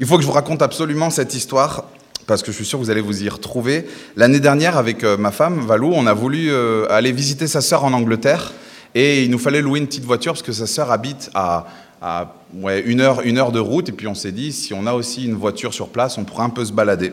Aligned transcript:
Il 0.00 0.06
faut 0.06 0.16
que 0.16 0.22
je 0.22 0.26
vous 0.26 0.32
raconte 0.32 0.62
absolument 0.62 1.10
cette 1.10 1.34
histoire 1.34 1.84
parce 2.26 2.42
que 2.42 2.52
je 2.52 2.56
suis 2.56 2.64
sûr 2.64 2.78
que 2.78 2.84
vous 2.84 2.90
allez 2.90 3.02
vous 3.02 3.22
y 3.22 3.28
retrouver. 3.28 3.86
L'année 4.16 4.40
dernière, 4.40 4.78
avec 4.78 5.04
euh, 5.04 5.18
ma 5.18 5.30
femme, 5.30 5.60
Valou, 5.60 5.92
on 5.94 6.06
a 6.06 6.14
voulu 6.14 6.50
euh, 6.50 6.86
aller 6.88 7.12
visiter 7.12 7.46
sa 7.46 7.60
sœur 7.60 7.84
en 7.84 7.92
Angleterre 7.92 8.54
et 8.94 9.24
il 9.24 9.30
nous 9.30 9.38
fallait 9.38 9.60
louer 9.60 9.78
une 9.78 9.86
petite 9.86 10.06
voiture 10.06 10.32
parce 10.32 10.42
que 10.42 10.52
sa 10.52 10.66
sœur 10.66 10.90
habite 10.90 11.28
à, 11.34 11.66
une, 12.86 13.02
heure, 13.02 13.20
une 13.20 13.36
heure 13.36 13.52
de 13.52 13.60
route 13.60 13.90
et 13.90 13.92
puis 13.92 14.06
on 14.06 14.14
s'est 14.14 14.32
dit, 14.32 14.52
si 14.52 14.72
on 14.72 14.86
a 14.86 14.94
aussi 14.94 15.26
une 15.26 15.34
voiture 15.34 15.74
sur 15.74 15.88
place, 15.88 16.16
on 16.16 16.24
pourra 16.24 16.44
un 16.44 16.50
peu 16.50 16.64
se 16.64 16.72
balader. 16.72 17.12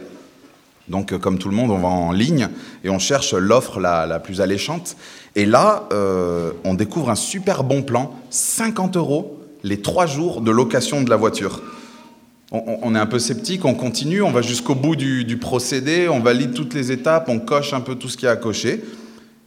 Donc, 0.87 1.11
euh, 1.11 1.17
comme 1.17 1.39
tout 1.39 1.49
le 1.49 1.55
monde, 1.55 1.71
on 1.71 1.79
va 1.79 1.89
en 1.89 2.13
ligne 2.13 2.47
et 2.85 2.89
on 2.89 2.99
cherche 2.99 3.33
l'offre 3.33 3.81
la, 3.81 4.19
plus 4.19 4.39
alléchante. 4.39 4.95
Et 5.35 5.45
là, 5.45 5.89
on 6.63 6.73
découvre 6.73 7.09
un 7.09 7.15
super 7.15 7.65
bon 7.65 7.83
plan, 7.83 8.17
50 8.29 8.95
euros 8.95 9.37
les 9.63 9.81
trois 9.81 10.05
jours 10.05 10.39
de 10.39 10.51
location 10.51 11.01
de 11.01 11.09
la 11.09 11.17
voiture 11.17 11.61
on, 12.51 12.95
est 12.95 12.99
un 12.99 13.05
peu 13.05 13.19
sceptique, 13.19 13.65
on 13.65 13.73
continue, 13.73 14.21
on 14.21 14.31
va 14.31 14.41
jusqu'au 14.41 14.75
bout 14.75 14.95
du, 14.95 15.37
procédé, 15.37 16.07
on 16.07 16.19
valide 16.19 16.53
toutes 16.53 16.73
les 16.73 16.91
étapes, 16.91 17.27
on 17.27 17.39
coche 17.39 17.73
un 17.73 17.81
peu 17.81 17.95
tout 17.95 18.07
ce 18.07 18.15
qu'il 18.15 18.25
y 18.25 18.29
a 18.29 18.31
à 18.31 18.37
cocher. 18.37 18.83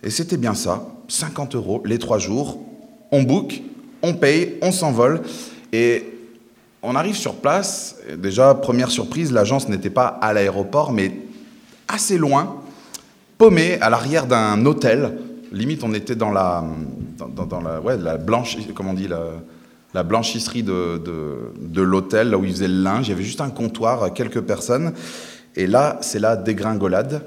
Et 0.02 0.10
c'était 0.10 0.36
bien 0.36 0.54
ça, 0.54 0.86
50 1.08 1.54
euros 1.54 1.82
les 1.86 1.98
trois 1.98 2.18
jours, 2.18 2.58
on 3.10 3.22
book, 3.22 3.62
on 4.02 4.14
paye, 4.14 4.56
on 4.60 4.70
s'envole. 4.70 5.22
Et 5.72 6.04
on 6.82 6.94
arrive 6.94 7.16
sur 7.16 7.36
place, 7.36 7.96
déjà, 8.18 8.54
première 8.54 8.90
surprise, 8.90 9.32
l'agence 9.32 9.68
n'était 9.68 9.90
pas 9.90 10.06
à 10.06 10.32
l'aéroport, 10.32 10.92
mais 10.92 11.12
assez 11.88 12.18
loin, 12.18 12.56
paumé 13.38 13.78
à 13.80 13.88
l'arrière 13.88 14.26
d'un 14.26 14.64
hôtel. 14.66 15.18
Limite, 15.52 15.84
on 15.84 15.94
était 15.94 16.14
dans 16.14 16.30
la, 16.30 16.64
dans, 17.18 17.60
la, 17.60 17.80
ouais, 17.80 17.96
la 17.96 18.18
blanche, 18.18 18.58
comment 18.74 18.90
on 18.90 18.94
dit, 18.94 19.08
la, 19.08 19.20
la 19.94 20.02
blanchisserie 20.02 20.62
de, 20.62 21.00
de, 21.58 21.82
l'hôtel, 21.82 22.30
là 22.30 22.38
où 22.38 22.44
ils 22.44 22.52
faisaient 22.52 22.68
le 22.68 22.82
linge. 22.82 23.08
Il 23.08 23.10
y 23.10 23.14
avait 23.14 23.24
juste 23.24 23.40
un 23.40 23.50
comptoir, 23.50 24.12
quelques 24.12 24.40
personnes. 24.40 24.92
Et 25.56 25.66
là, 25.66 25.98
c'est 26.00 26.20
la 26.20 26.36
dégringolade. 26.36 27.22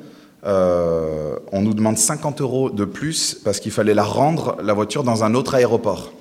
Euh, 0.45 1.37
on 1.51 1.61
nous 1.61 1.73
demande 1.73 1.97
50 1.97 2.41
euros 2.41 2.69
de 2.69 2.85
plus 2.85 3.35
parce 3.43 3.59
qu'il 3.59 3.71
fallait 3.71 3.93
la 3.93 4.03
rendre, 4.03 4.57
la 4.61 4.73
voiture, 4.73 5.03
dans 5.03 5.23
un 5.23 5.35
autre 5.35 5.55
aéroport. 5.55 6.13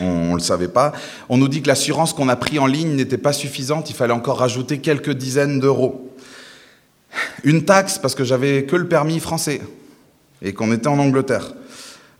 On 0.00 0.30
ne 0.30 0.34
le 0.34 0.40
savait 0.40 0.68
pas. 0.68 0.92
On 1.28 1.36
nous 1.36 1.48
dit 1.48 1.62
que 1.62 1.68
l'assurance 1.68 2.12
qu'on 2.12 2.28
a 2.28 2.36
pris 2.36 2.58
en 2.58 2.66
ligne 2.66 2.94
n'était 2.94 3.18
pas 3.18 3.32
suffisante, 3.32 3.90
il 3.90 3.96
fallait 3.96 4.12
encore 4.12 4.38
rajouter 4.38 4.78
quelques 4.78 5.12
dizaines 5.12 5.60
d'euros. 5.60 6.12
Une 7.44 7.64
taxe 7.64 7.98
parce 7.98 8.14
que 8.14 8.24
j'avais 8.24 8.64
que 8.64 8.76
le 8.76 8.88
permis 8.88 9.20
français 9.20 9.60
et 10.40 10.52
qu'on 10.52 10.72
était 10.72 10.88
en 10.88 10.98
Angleterre. 10.98 11.52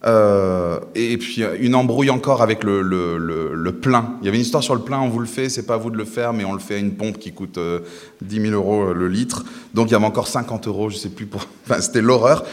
Euh, 0.04 0.80
et 0.96 1.16
puis 1.16 1.44
une 1.60 1.76
embrouille 1.76 2.10
encore 2.10 2.42
avec 2.42 2.64
le, 2.64 2.82
le, 2.82 3.72
plein. 3.72 4.16
Il 4.20 4.26
y 4.26 4.28
avait 4.28 4.36
une 4.36 4.42
histoire 4.42 4.62
sur 4.62 4.74
le 4.74 4.80
plein, 4.80 5.00
on 5.00 5.08
vous 5.08 5.20
le 5.20 5.26
fait, 5.26 5.48
c'est 5.48 5.64
pas 5.64 5.74
à 5.74 5.76
vous 5.76 5.90
de 5.90 5.96
le 5.96 6.04
faire, 6.04 6.32
mais 6.32 6.44
on 6.44 6.52
le 6.52 6.58
fait 6.58 6.74
à 6.74 6.78
une 6.78 6.94
pompe 6.94 7.18
qui 7.18 7.32
coûte 7.32 7.54
10 7.54 7.58
euh, 7.58 7.80
000 8.20 8.52
euros 8.52 8.90
euh, 8.90 8.94
le 8.94 9.08
litre. 9.08 9.44
Donc 9.74 9.88
il 9.88 9.92
y 9.92 9.94
avait 9.94 10.04
encore 10.04 10.28
50 10.28 10.66
euros, 10.68 10.90
je 10.90 10.96
sais 10.96 11.08
plus 11.08 11.26
pour. 11.26 11.46
Enfin, 11.64 11.80
c'était 11.80 12.02
l'horreur. 12.02 12.44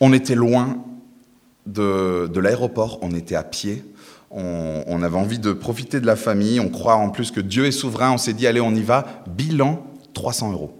On 0.00 0.12
était 0.12 0.34
loin 0.34 0.76
de, 1.66 2.28
de 2.28 2.40
l'aéroport, 2.40 2.98
on 3.02 3.12
était 3.12 3.34
à 3.34 3.42
pied. 3.42 3.84
On, 4.30 4.84
on, 4.86 5.02
avait 5.02 5.16
envie 5.16 5.38
de 5.38 5.52
profiter 5.52 6.00
de 6.00 6.06
la 6.06 6.16
famille. 6.16 6.60
On 6.60 6.68
croit 6.68 6.96
en 6.96 7.08
plus 7.08 7.30
que 7.30 7.40
Dieu 7.40 7.64
est 7.64 7.72
souverain. 7.72 8.12
On 8.12 8.18
s'est 8.18 8.34
dit, 8.34 8.46
allez, 8.46 8.60
on 8.60 8.74
y 8.74 8.82
va. 8.82 9.06
Bilan 9.26 9.86
300 10.12 10.52
euros. 10.52 10.77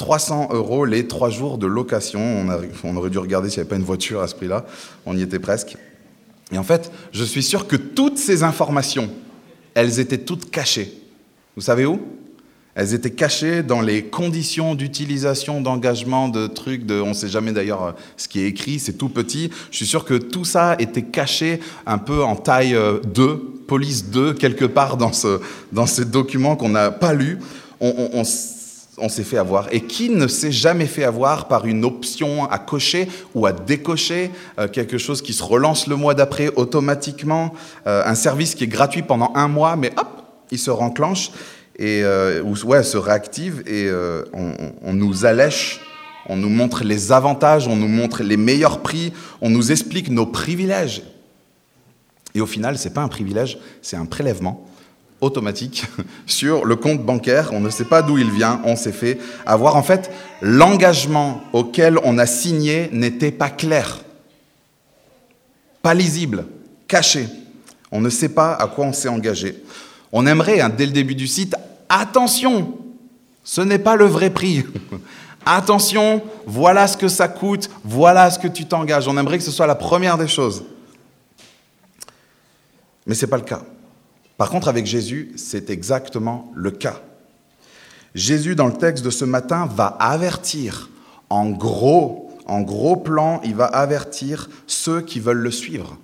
300 0.00 0.48
euros 0.52 0.86
les 0.86 1.06
trois 1.06 1.28
jours 1.28 1.58
de 1.58 1.66
location. 1.66 2.46
On, 2.84 2.96
aurait 2.96 3.10
dû 3.10 3.18
regarder 3.18 3.50
s'il 3.50 3.58
n'y 3.58 3.60
avait 3.60 3.68
pas 3.68 3.76
une 3.76 3.84
voiture 3.84 4.22
à 4.22 4.28
ce 4.28 4.34
prix-là. 4.34 4.64
On 5.04 5.14
y 5.14 5.20
était 5.20 5.38
presque. 5.38 5.76
Et 6.50 6.56
en 6.56 6.62
fait, 6.62 6.90
je 7.12 7.22
suis 7.22 7.42
sûr 7.42 7.66
que 7.66 7.76
toutes 7.76 8.16
ces 8.16 8.42
informations, 8.42 9.10
elles 9.74 10.00
étaient 10.00 10.16
toutes 10.16 10.50
cachées. 10.50 10.90
Vous 11.54 11.60
savez 11.60 11.84
où? 11.84 12.00
Elles 12.74 12.94
étaient 12.94 13.10
cachées 13.10 13.62
dans 13.62 13.82
les 13.82 14.04
conditions 14.04 14.74
d'utilisation, 14.74 15.60
d'engagement, 15.60 16.30
de 16.30 16.46
trucs. 16.46 16.86
De, 16.86 16.98
on 16.98 17.10
ne 17.10 17.14
sait 17.14 17.28
jamais 17.28 17.52
d'ailleurs 17.52 17.84
euh, 17.84 17.92
ce 18.16 18.26
qui 18.26 18.40
est 18.40 18.46
écrit, 18.46 18.78
c'est 18.78 18.94
tout 18.94 19.10
petit. 19.10 19.50
Je 19.70 19.76
suis 19.76 19.86
sûr 19.86 20.06
que 20.06 20.14
tout 20.14 20.46
ça 20.46 20.76
était 20.78 21.02
caché 21.02 21.60
un 21.84 21.98
peu 21.98 22.22
en 22.22 22.36
taille 22.36 22.72
2, 22.72 23.22
euh, 23.22 23.36
police 23.68 24.06
2, 24.06 24.32
quelque 24.32 24.64
part 24.64 24.96
dans, 24.96 25.12
ce, 25.12 25.40
dans 25.72 25.86
ces 25.86 26.06
documents 26.06 26.56
qu'on 26.56 26.70
n'a 26.70 26.90
pas 26.90 27.12
lus. 27.12 27.38
On, 27.80 27.92
on, 28.14 28.20
on 28.20 28.24
s'est 29.08 29.24
fait 29.24 29.38
avoir. 29.38 29.68
Et 29.72 29.82
qui 29.82 30.10
ne 30.10 30.26
s'est 30.26 30.52
jamais 30.52 30.86
fait 30.86 31.04
avoir 31.04 31.48
par 31.48 31.66
une 31.66 31.84
option 31.84 32.50
à 32.50 32.58
cocher 32.58 33.08
ou 33.34 33.46
à 33.46 33.52
décocher, 33.52 34.30
euh, 34.58 34.68
quelque 34.68 34.98
chose 34.98 35.22
qui 35.22 35.32
se 35.32 35.42
relance 35.42 35.86
le 35.86 35.96
mois 35.96 36.14
d'après 36.14 36.48
automatiquement, 36.56 37.54
euh, 37.86 38.02
un 38.04 38.14
service 38.14 38.54
qui 38.54 38.64
est 38.64 38.68
gratuit 38.68 39.02
pendant 39.02 39.32
un 39.34 39.48
mois, 39.48 39.76
mais 39.76 39.92
hop, 39.96 40.08
il 40.50 40.58
se 40.58 40.70
renclenche 40.70 41.30
et 41.78 42.02
euh, 42.04 42.42
ou 42.42 42.56
ouais, 42.66 42.82
se 42.82 42.98
réactive 42.98 43.62
et 43.66 43.90
on, 44.32 44.52
on, 44.82 44.92
nous 44.92 45.24
allèche. 45.24 45.80
On 46.26 46.36
nous 46.36 46.50
montre 46.50 46.84
les 46.84 47.12
avantages, 47.12 47.66
on 47.66 47.76
nous 47.76 47.88
montre 47.88 48.22
les 48.22 48.36
meilleurs 48.36 48.82
prix, 48.82 49.12
on 49.40 49.48
nous 49.48 49.72
explique 49.72 50.10
nos 50.10 50.26
privilèges. 50.26 51.02
Et 52.34 52.40
au 52.40 52.46
final, 52.46 52.78
ce 52.78 52.86
n'est 52.86 52.94
pas 52.94 53.00
un 53.00 53.08
privilège, 53.08 53.58
c'est 53.82 53.96
un 53.96 54.04
prélèvement 54.04 54.69
automatique 55.20 55.84
sur 56.26 56.64
le 56.64 56.76
compte 56.76 57.04
bancaire. 57.04 57.50
On 57.52 57.60
ne 57.60 57.70
sait 57.70 57.84
pas 57.84 58.02
d'où 58.02 58.18
il 58.18 58.30
vient, 58.30 58.60
on 58.64 58.76
s'est 58.76 58.92
fait 58.92 59.18
avoir. 59.46 59.76
En 59.76 59.82
fait, 59.82 60.10
l'engagement 60.42 61.42
auquel 61.52 61.98
on 62.04 62.18
a 62.18 62.26
signé 62.26 62.88
n'était 62.92 63.32
pas 63.32 63.50
clair, 63.50 64.00
pas 65.82 65.94
lisible, 65.94 66.46
caché. 66.88 67.26
On 67.92 68.00
ne 68.00 68.10
sait 68.10 68.28
pas 68.28 68.54
à 68.54 68.66
quoi 68.66 68.86
on 68.86 68.92
s'est 68.92 69.08
engagé. 69.08 69.62
On 70.12 70.26
aimerait, 70.26 70.60
hein, 70.60 70.70
dès 70.70 70.86
le 70.86 70.92
début 70.92 71.14
du 71.14 71.26
site, 71.26 71.54
attention, 71.88 72.78
ce 73.44 73.60
n'est 73.60 73.78
pas 73.78 73.96
le 73.96 74.06
vrai 74.06 74.30
prix. 74.30 74.64
attention, 75.46 76.22
voilà 76.46 76.86
ce 76.86 76.96
que 76.96 77.08
ça 77.08 77.28
coûte, 77.28 77.70
voilà 77.84 78.30
ce 78.30 78.38
que 78.38 78.48
tu 78.48 78.66
t'engages. 78.66 79.08
On 79.08 79.16
aimerait 79.18 79.38
que 79.38 79.44
ce 79.44 79.50
soit 79.50 79.66
la 79.66 79.74
première 79.74 80.18
des 80.18 80.28
choses. 80.28 80.64
Mais 83.06 83.14
ce 83.14 83.24
n'est 83.24 83.30
pas 83.30 83.38
le 83.38 83.44
cas. 83.44 83.62
Par 84.40 84.48
contre, 84.48 84.68
avec 84.68 84.86
Jésus, 84.86 85.32
c'est 85.36 85.68
exactement 85.68 86.50
le 86.54 86.70
cas. 86.70 87.02
Jésus, 88.14 88.54
dans 88.54 88.68
le 88.68 88.72
texte 88.72 89.04
de 89.04 89.10
ce 89.10 89.26
matin, 89.26 89.68
va 89.70 89.84
avertir, 89.84 90.88
en 91.28 91.50
gros, 91.50 92.30
en 92.46 92.62
gros 92.62 92.96
plan, 92.96 93.42
il 93.44 93.54
va 93.54 93.66
avertir 93.66 94.48
ceux 94.66 95.02
qui 95.02 95.20
veulent 95.20 95.42
le 95.42 95.50
suivre. 95.50 95.98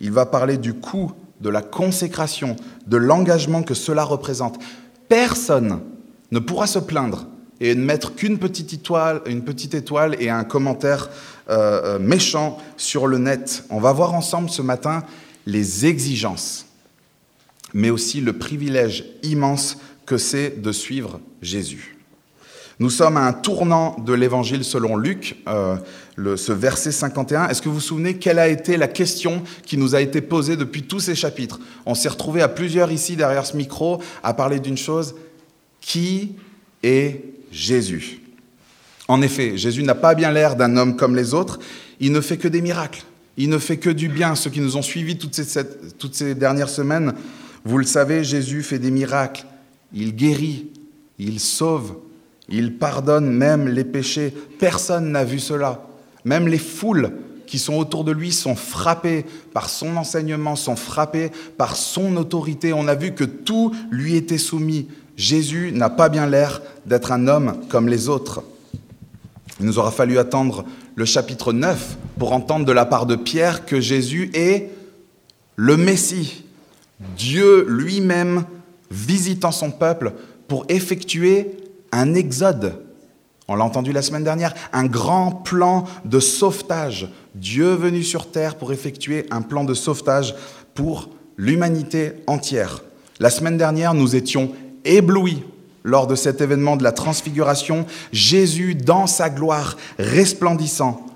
Il 0.00 0.12
va 0.12 0.24
parler 0.24 0.56
du 0.56 0.74
coût, 0.74 1.10
de 1.40 1.48
la 1.48 1.62
consécration, 1.62 2.54
de 2.86 2.96
l'engagement 2.96 3.64
que 3.64 3.74
cela 3.74 4.04
représente. 4.04 4.60
Personne 5.08 5.80
ne 6.30 6.38
pourra 6.38 6.68
se 6.68 6.78
plaindre 6.78 7.26
et 7.58 7.74
ne 7.74 7.82
mettre 7.82 8.14
qu'une 8.14 8.38
petite 8.38 8.72
étoile, 8.72 9.20
une 9.26 9.42
petite 9.42 9.74
étoile 9.74 10.14
et 10.20 10.30
un 10.30 10.44
commentaire 10.44 11.10
euh, 11.48 11.96
euh, 11.96 11.98
méchant 11.98 12.56
sur 12.76 13.08
le 13.08 13.18
net. 13.18 13.64
On 13.68 13.80
va 13.80 13.90
voir 13.90 14.14
ensemble 14.14 14.48
ce 14.48 14.62
matin 14.62 15.02
les 15.44 15.86
exigences 15.86 16.69
mais 17.74 17.90
aussi 17.90 18.20
le 18.20 18.32
privilège 18.32 19.04
immense 19.22 19.78
que 20.06 20.18
c'est 20.18 20.60
de 20.60 20.72
suivre 20.72 21.20
Jésus. 21.42 21.96
Nous 22.80 22.88
sommes 22.88 23.18
à 23.18 23.26
un 23.26 23.34
tournant 23.34 23.94
de 23.98 24.14
l'évangile 24.14 24.64
selon 24.64 24.96
Luc, 24.96 25.36
euh, 25.48 25.76
ce 26.36 26.50
verset 26.50 26.92
51. 26.92 27.48
Est-ce 27.48 27.60
que 27.60 27.68
vous 27.68 27.74
vous 27.74 27.80
souvenez 27.80 28.14
quelle 28.16 28.38
a 28.38 28.48
été 28.48 28.78
la 28.78 28.88
question 28.88 29.42
qui 29.66 29.76
nous 29.76 29.94
a 29.94 30.00
été 30.00 30.22
posée 30.22 30.56
depuis 30.56 30.84
tous 30.84 31.00
ces 31.00 31.14
chapitres? 31.14 31.60
On 31.84 31.94
s'est 31.94 32.08
retrouvé 32.08 32.40
à 32.40 32.48
plusieurs 32.48 32.90
ici 32.90 33.16
derrière 33.16 33.44
ce 33.44 33.54
micro 33.54 34.02
à 34.22 34.32
parler 34.32 34.60
d'une 34.60 34.78
chose 34.78 35.14
qui 35.82 36.36
est 36.82 37.22
Jésus? 37.52 38.20
En 39.08 39.20
effet, 39.20 39.58
Jésus 39.58 39.82
n'a 39.82 39.94
pas 39.94 40.14
bien 40.14 40.32
l'air 40.32 40.56
d'un 40.56 40.78
homme 40.78 40.96
comme 40.96 41.14
les 41.14 41.34
autres. 41.34 41.58
Il 42.00 42.12
ne 42.12 42.20
fait 42.22 42.38
que 42.38 42.48
des 42.48 42.62
miracles. 42.62 43.02
Il 43.36 43.50
ne 43.50 43.58
fait 43.58 43.76
que 43.76 43.90
du 43.90 44.08
bien. 44.08 44.34
Ceux 44.34 44.50
qui 44.50 44.60
nous 44.60 44.78
ont 44.78 44.82
suivis 44.82 45.18
toutes 45.18 46.14
ces 46.14 46.34
dernières 46.34 46.70
semaines 46.70 47.12
vous 47.64 47.78
le 47.78 47.84
savez, 47.84 48.24
Jésus 48.24 48.62
fait 48.62 48.78
des 48.78 48.90
miracles. 48.90 49.44
Il 49.92 50.14
guérit, 50.14 50.68
il 51.18 51.40
sauve, 51.40 51.96
il 52.48 52.78
pardonne 52.78 53.30
même 53.30 53.68
les 53.68 53.84
péchés. 53.84 54.32
Personne 54.58 55.12
n'a 55.12 55.24
vu 55.24 55.38
cela. 55.38 55.82
Même 56.24 56.48
les 56.48 56.58
foules 56.58 57.12
qui 57.46 57.58
sont 57.58 57.74
autour 57.74 58.04
de 58.04 58.12
lui 58.12 58.32
sont 58.32 58.54
frappées 58.54 59.26
par 59.52 59.68
son 59.68 59.96
enseignement, 59.96 60.56
sont 60.56 60.76
frappées 60.76 61.30
par 61.58 61.76
son 61.76 62.16
autorité. 62.16 62.72
On 62.72 62.86
a 62.88 62.94
vu 62.94 63.12
que 63.12 63.24
tout 63.24 63.74
lui 63.90 64.16
était 64.16 64.38
soumis. 64.38 64.88
Jésus 65.16 65.72
n'a 65.72 65.90
pas 65.90 66.08
bien 66.08 66.26
l'air 66.26 66.62
d'être 66.86 67.12
un 67.12 67.26
homme 67.26 67.56
comme 67.68 67.88
les 67.88 68.08
autres. 68.08 68.42
Il 69.58 69.66
nous 69.66 69.78
aura 69.78 69.90
fallu 69.90 70.18
attendre 70.18 70.64
le 70.94 71.04
chapitre 71.04 71.52
9 71.52 71.98
pour 72.18 72.32
entendre 72.32 72.64
de 72.64 72.72
la 72.72 72.86
part 72.86 73.06
de 73.06 73.16
Pierre 73.16 73.66
que 73.66 73.80
Jésus 73.80 74.30
est 74.32 74.70
le 75.56 75.76
Messie, 75.76 76.44
Dieu 77.16 77.64
lui-même 77.68 78.44
visitant 78.90 79.52
son 79.52 79.70
peuple 79.70 80.12
pour 80.48 80.64
effectuer 80.68 81.56
un 81.92 82.14
exode. 82.14 82.82
On 83.48 83.56
l'a 83.56 83.64
entendu 83.64 83.92
la 83.92 84.02
semaine 84.02 84.24
dernière, 84.24 84.54
un 84.72 84.86
grand 84.86 85.32
plan 85.32 85.84
de 86.04 86.20
sauvetage. 86.20 87.08
Dieu 87.34 87.72
venu 87.74 88.02
sur 88.04 88.30
terre 88.30 88.56
pour 88.56 88.72
effectuer 88.72 89.26
un 89.30 89.42
plan 89.42 89.64
de 89.64 89.74
sauvetage 89.74 90.34
pour 90.74 91.08
l'humanité 91.36 92.12
entière. 92.26 92.82
La 93.18 93.30
semaine 93.30 93.56
dernière, 93.56 93.94
nous 93.94 94.14
étions 94.14 94.52
éblouis 94.84 95.42
lors 95.82 96.06
de 96.06 96.14
cet 96.14 96.40
événement 96.40 96.76
de 96.76 96.84
la 96.84 96.92
transfiguration, 96.92 97.86
Jésus 98.12 98.74
dans 98.74 99.06
sa 99.06 99.30
gloire, 99.30 99.76
resplendissant. 99.98 101.06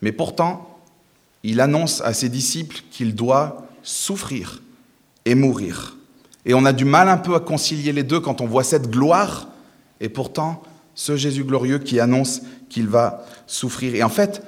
Mais 0.00 0.12
pourtant, 0.12 0.78
il 1.42 1.60
annonce 1.60 2.00
à 2.02 2.12
ses 2.12 2.28
disciples 2.28 2.82
qu'il 2.90 3.14
doit 3.14 3.66
souffrir 3.82 4.62
et 5.24 5.34
mourir. 5.34 5.96
Et 6.44 6.54
on 6.54 6.64
a 6.64 6.72
du 6.72 6.84
mal 6.84 7.08
un 7.08 7.18
peu 7.18 7.34
à 7.34 7.40
concilier 7.40 7.92
les 7.92 8.02
deux 8.02 8.20
quand 8.20 8.40
on 8.40 8.46
voit 8.46 8.64
cette 8.64 8.90
gloire 8.90 9.48
et 10.00 10.08
pourtant 10.08 10.62
ce 10.94 11.16
Jésus 11.16 11.44
glorieux 11.44 11.78
qui 11.78 12.00
annonce 12.00 12.42
qu'il 12.68 12.88
va 12.88 13.24
souffrir. 13.46 13.94
Et 13.94 14.02
en 14.02 14.08
fait, 14.08 14.42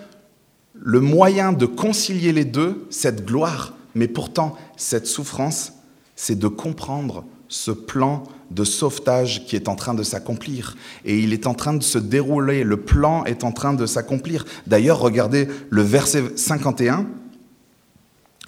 le 0.74 1.00
moyen 1.00 1.52
de 1.52 1.66
concilier 1.66 2.32
les 2.32 2.44
deux, 2.44 2.86
cette 2.90 3.24
gloire, 3.24 3.74
mais 3.94 4.08
pourtant 4.08 4.56
cette 4.76 5.06
souffrance, 5.06 5.72
c'est 6.16 6.38
de 6.38 6.48
comprendre 6.48 7.24
ce 7.48 7.70
plan 7.70 8.24
de 8.50 8.64
sauvetage 8.64 9.46
qui 9.46 9.56
est 9.56 9.68
en 9.68 9.76
train 9.76 9.94
de 9.94 10.02
s'accomplir. 10.02 10.76
Et 11.04 11.18
il 11.18 11.32
est 11.32 11.46
en 11.46 11.54
train 11.54 11.74
de 11.74 11.82
se 11.82 11.98
dérouler, 11.98 12.64
le 12.64 12.78
plan 12.78 13.24
est 13.24 13.44
en 13.44 13.52
train 13.52 13.74
de 13.74 13.86
s'accomplir. 13.86 14.44
D'ailleurs, 14.66 14.98
regardez 14.98 15.48
le 15.70 15.82
verset 15.82 16.24
51, 16.36 17.06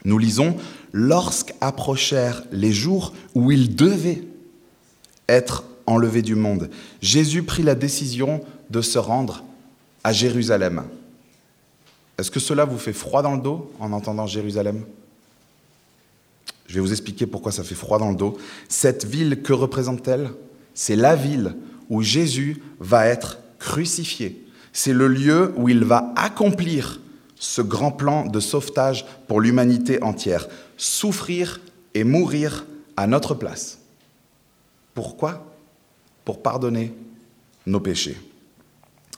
nous 0.07 0.19
lisons, 0.19 0.57
Lorsqu'approchèrent 0.97 2.43
les 2.53 2.73
jours 2.73 3.13
où 3.35 3.53
il 3.53 3.77
devait 3.77 4.23
être 5.29 5.65
enlevé 5.85 6.23
du 6.23 6.35
monde, 6.35 6.71
Jésus 7.03 7.43
prit 7.43 7.63
la 7.63 7.75
décision 7.75 8.43
de 8.71 8.81
se 8.81 8.99
rendre 8.99 9.45
à 10.03 10.15
Jérusalem. 10.15 10.85
Est-ce 12.17 12.31
que 12.31 12.41
cela 12.41 12.65
vous 12.65 12.79
fait 12.79 12.95
froid 12.95 13.21
dans 13.21 13.35
le 13.35 13.43
dos 13.43 13.71
en 13.79 13.93
entendant 13.93 14.27
Jérusalem? 14.27 14.87
Je 16.67 16.77
vais 16.77 16.81
vous 16.81 16.93
expliquer 16.93 17.27
pourquoi 17.27 17.53
ça 17.53 17.63
fait 17.63 17.75
froid 17.75 17.99
dans 17.99 18.09
le 18.09 18.17
dos. 18.17 18.39
Cette 18.71 19.05
ville, 19.05 19.43
que 19.43 19.53
représente-t-elle? 19.53 20.31
C'est 20.73 20.97
la 20.97 21.15
ville 21.15 21.57
où 21.91 22.01
Jésus 22.01 22.63
va 22.81 23.07
être 23.07 23.39
crucifié. 23.59 24.43
C'est 24.73 24.95
le 24.95 25.09
lieu 25.09 25.53
où 25.59 25.69
il 25.69 25.85
va 25.85 26.15
accomplir 26.17 27.01
ce 27.47 27.63
grand 27.63 27.93
plan 27.93 28.27
de 28.27 28.41
sauvetage 28.41 29.07
pour 29.29 29.41
l'humanité 29.41 30.03
entière. 30.03 30.49
Souffrir 30.77 31.61
et 31.95 32.05
mourir 32.05 32.67
à 32.97 33.07
notre 33.07 33.35
place. 33.35 33.79
Pourquoi? 34.95 35.55
Pour 36.25 36.43
pardonner 36.43 36.93
nos 37.67 37.81
péchés. 37.81 38.17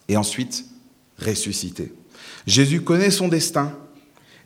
Et 0.09 0.17
ensuite, 0.17 0.67
ressusciter. 1.19 1.93
Jésus 2.47 2.83
connaît 2.83 3.11
son 3.11 3.29
destin 3.29 3.73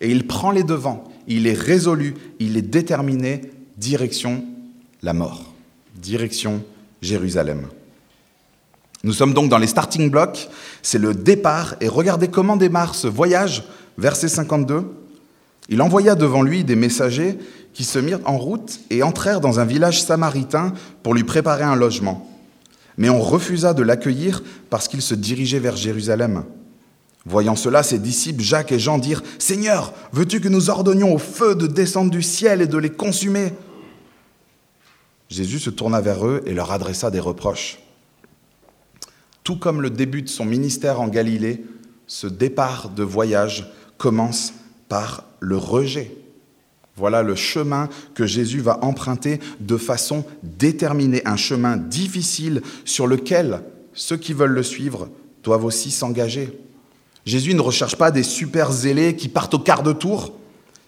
et 0.01 0.11
il 0.11 0.27
prend 0.27 0.53
les 0.53 0.63
devants. 0.63 1.05
Il 1.27 1.47
est 1.47 1.59
résolu, 1.59 2.15
il 2.39 2.57
est 2.57 2.63
déterminé, 2.63 3.43
direction 3.77 4.45
la 5.03 5.13
mort, 5.13 5.53
direction 5.97 6.65
Jérusalem. 7.01 7.69
Nous 9.05 9.13
sommes 9.13 9.35
donc 9.35 9.49
dans 9.49 9.59
les 9.59 9.67
starting 9.67 10.11
blocks, 10.11 10.49
c'est 10.83 10.99
le 10.99 11.15
départ, 11.15 11.75
et 11.81 11.89
regardez 11.89 12.29
comment 12.29 12.57
démarre 12.57 12.95
ce 12.95 13.09
voyage, 13.09 13.65
verset 13.99 14.29
52. 14.29 14.85
Il 15.69 15.83
envoya 15.83 16.15
devant 16.15 16.43
lui 16.43 16.65
des 16.65 16.77
messagers 16.77 17.39
qui 17.73 17.85
se 17.85 17.99
mirent 17.99 18.21
en 18.25 18.39
route 18.39 18.81
et 18.91 19.03
entrèrent 19.03 19.41
dans 19.41 19.59
un 19.59 19.65
village 19.65 20.03
samaritain 20.03 20.73
pour 21.03 21.15
lui 21.15 21.25
préparer 21.25 21.65
un 21.65 21.77
logement. 21.77 22.29
Mais 22.97 23.09
on 23.09 23.21
refusa 23.21 23.75
de 23.75 23.83
l'accueillir 23.83 24.43
parce 24.71 24.87
qu'il 24.87 25.03
se 25.03 25.15
dirigeait 25.15 25.59
vers 25.59 25.77
Jérusalem. 25.77 26.45
Voyant 27.25 27.57
cela, 27.57 27.83
ses 27.83 27.99
disciples 27.99 28.43
Jacques 28.43 28.73
et 28.73 28.79
Jean 28.79 28.99
dirent, 28.99 29.23
Seigneur, 29.39 29.95
veux-tu 30.13 30.41
que 30.41 30.49
nous 30.49 30.71
ordonnions 30.71 31.15
au 31.15 31.19
feu 31.19 31.55
de 31.55 31.67
descendre 31.67 32.11
du 32.11 32.23
ciel 32.23 32.61
et 32.61 32.67
de 32.67 32.79
les 32.79 32.91
consumer? 32.91 33.53
Jésus 35.29 35.61
se 35.61 35.71
tourna 35.71 36.01
vers 36.01 36.27
eux 36.27 36.43
et 36.47 36.53
leur 36.53 36.73
adressa 36.73 37.11
des 37.11 37.21
reproches. 37.21 37.79
Tout 39.45 39.57
comme 39.57 39.83
le 39.83 39.91
début 39.91 40.23
de 40.23 40.29
son 40.29 40.45
ministère 40.45 41.01
en 41.01 41.09
Galilée, 41.09 41.65
ce 42.07 42.27
départ 42.27 42.91
de 42.91 43.03
voyage 43.03 43.73
commence 43.99 44.53
par 44.89 45.25
le 45.41 45.57
rejet. 45.57 46.17
Voilà 46.97 47.23
le 47.23 47.35
chemin 47.35 47.89
que 48.15 48.27
Jésus 48.27 48.61
va 48.61 48.85
emprunter 48.85 49.41
de 49.61 49.77
façon 49.77 50.25
déterminée, 50.43 51.23
un 51.25 51.37
chemin 51.37 51.77
difficile 51.77 52.63
sur 52.85 53.07
lequel 53.07 53.63
ceux 53.95 54.17
qui 54.17 54.35
veulent 54.35 54.53
le 54.53 54.63
suivre 54.63 55.09
doivent 55.43 55.65
aussi 55.65 55.91
s'engager. 55.91 56.59
Jésus 57.25 57.55
ne 57.55 57.61
recherche 57.61 57.97
pas 57.97 58.11
des 58.11 58.23
super 58.23 58.71
zélés 58.73 59.17
qui 59.17 59.29
partent 59.29 59.55
au 59.55 59.59
quart 59.59 59.83
de 59.83 59.93
tour, 59.93 60.33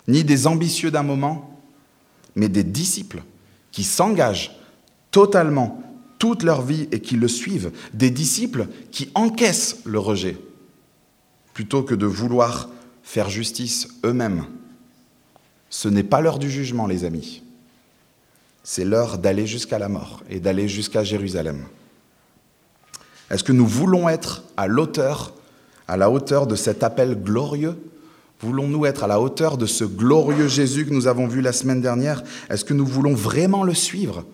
ni 0.06 0.24
des 0.24 0.46
ambitieux 0.46 0.90
d'un 0.90 1.02
moment, 1.02 1.58
mais 2.36 2.48
des 2.48 2.64
disciples 2.64 3.22
qui 3.72 3.84
s'engagent 3.84 4.56
totalement 5.10 5.82
toute 6.24 6.42
leur 6.42 6.62
vie 6.62 6.88
et 6.90 7.00
qui 7.00 7.16
le 7.16 7.28
suivent, 7.28 7.70
des 7.92 8.08
disciples 8.08 8.68
qui 8.90 9.10
encaissent 9.14 9.80
le 9.84 9.98
rejet, 9.98 10.38
plutôt 11.52 11.82
que 11.82 11.94
de 11.94 12.06
vouloir 12.06 12.70
faire 13.02 13.28
justice 13.28 13.88
eux-mêmes. 14.06 14.46
Ce 15.68 15.86
n'est 15.86 16.02
pas 16.02 16.22
l'heure 16.22 16.38
du 16.38 16.50
jugement, 16.50 16.86
les 16.86 17.04
amis. 17.04 17.42
C'est 18.62 18.86
l'heure 18.86 19.18
d'aller 19.18 19.46
jusqu'à 19.46 19.78
la 19.78 19.90
mort 19.90 20.22
et 20.30 20.40
d'aller 20.40 20.66
jusqu'à 20.66 21.04
Jérusalem. 21.04 21.66
Est-ce 23.30 23.44
que 23.44 23.52
nous 23.52 23.66
voulons 23.66 24.08
être 24.08 24.44
à 24.56 24.66
l'auteur 24.66 25.34
à 25.88 25.98
la 25.98 26.10
hauteur 26.10 26.46
de 26.46 26.56
cet 26.56 26.82
appel 26.82 27.22
glorieux? 27.22 27.76
Voulons-nous 28.40 28.86
être 28.86 29.04
à 29.04 29.08
la 29.08 29.20
hauteur 29.20 29.58
de 29.58 29.66
ce 29.66 29.84
glorieux 29.84 30.48
Jésus 30.48 30.86
que 30.86 30.94
nous 30.94 31.06
avons 31.06 31.26
vu 31.26 31.42
la 31.42 31.52
semaine 31.52 31.82
dernière? 31.82 32.22
Est-ce 32.48 32.64
que 32.64 32.72
nous 32.72 32.86
voulons 32.86 33.12
vraiment 33.12 33.62
le 33.62 33.74
suivre? 33.74 34.24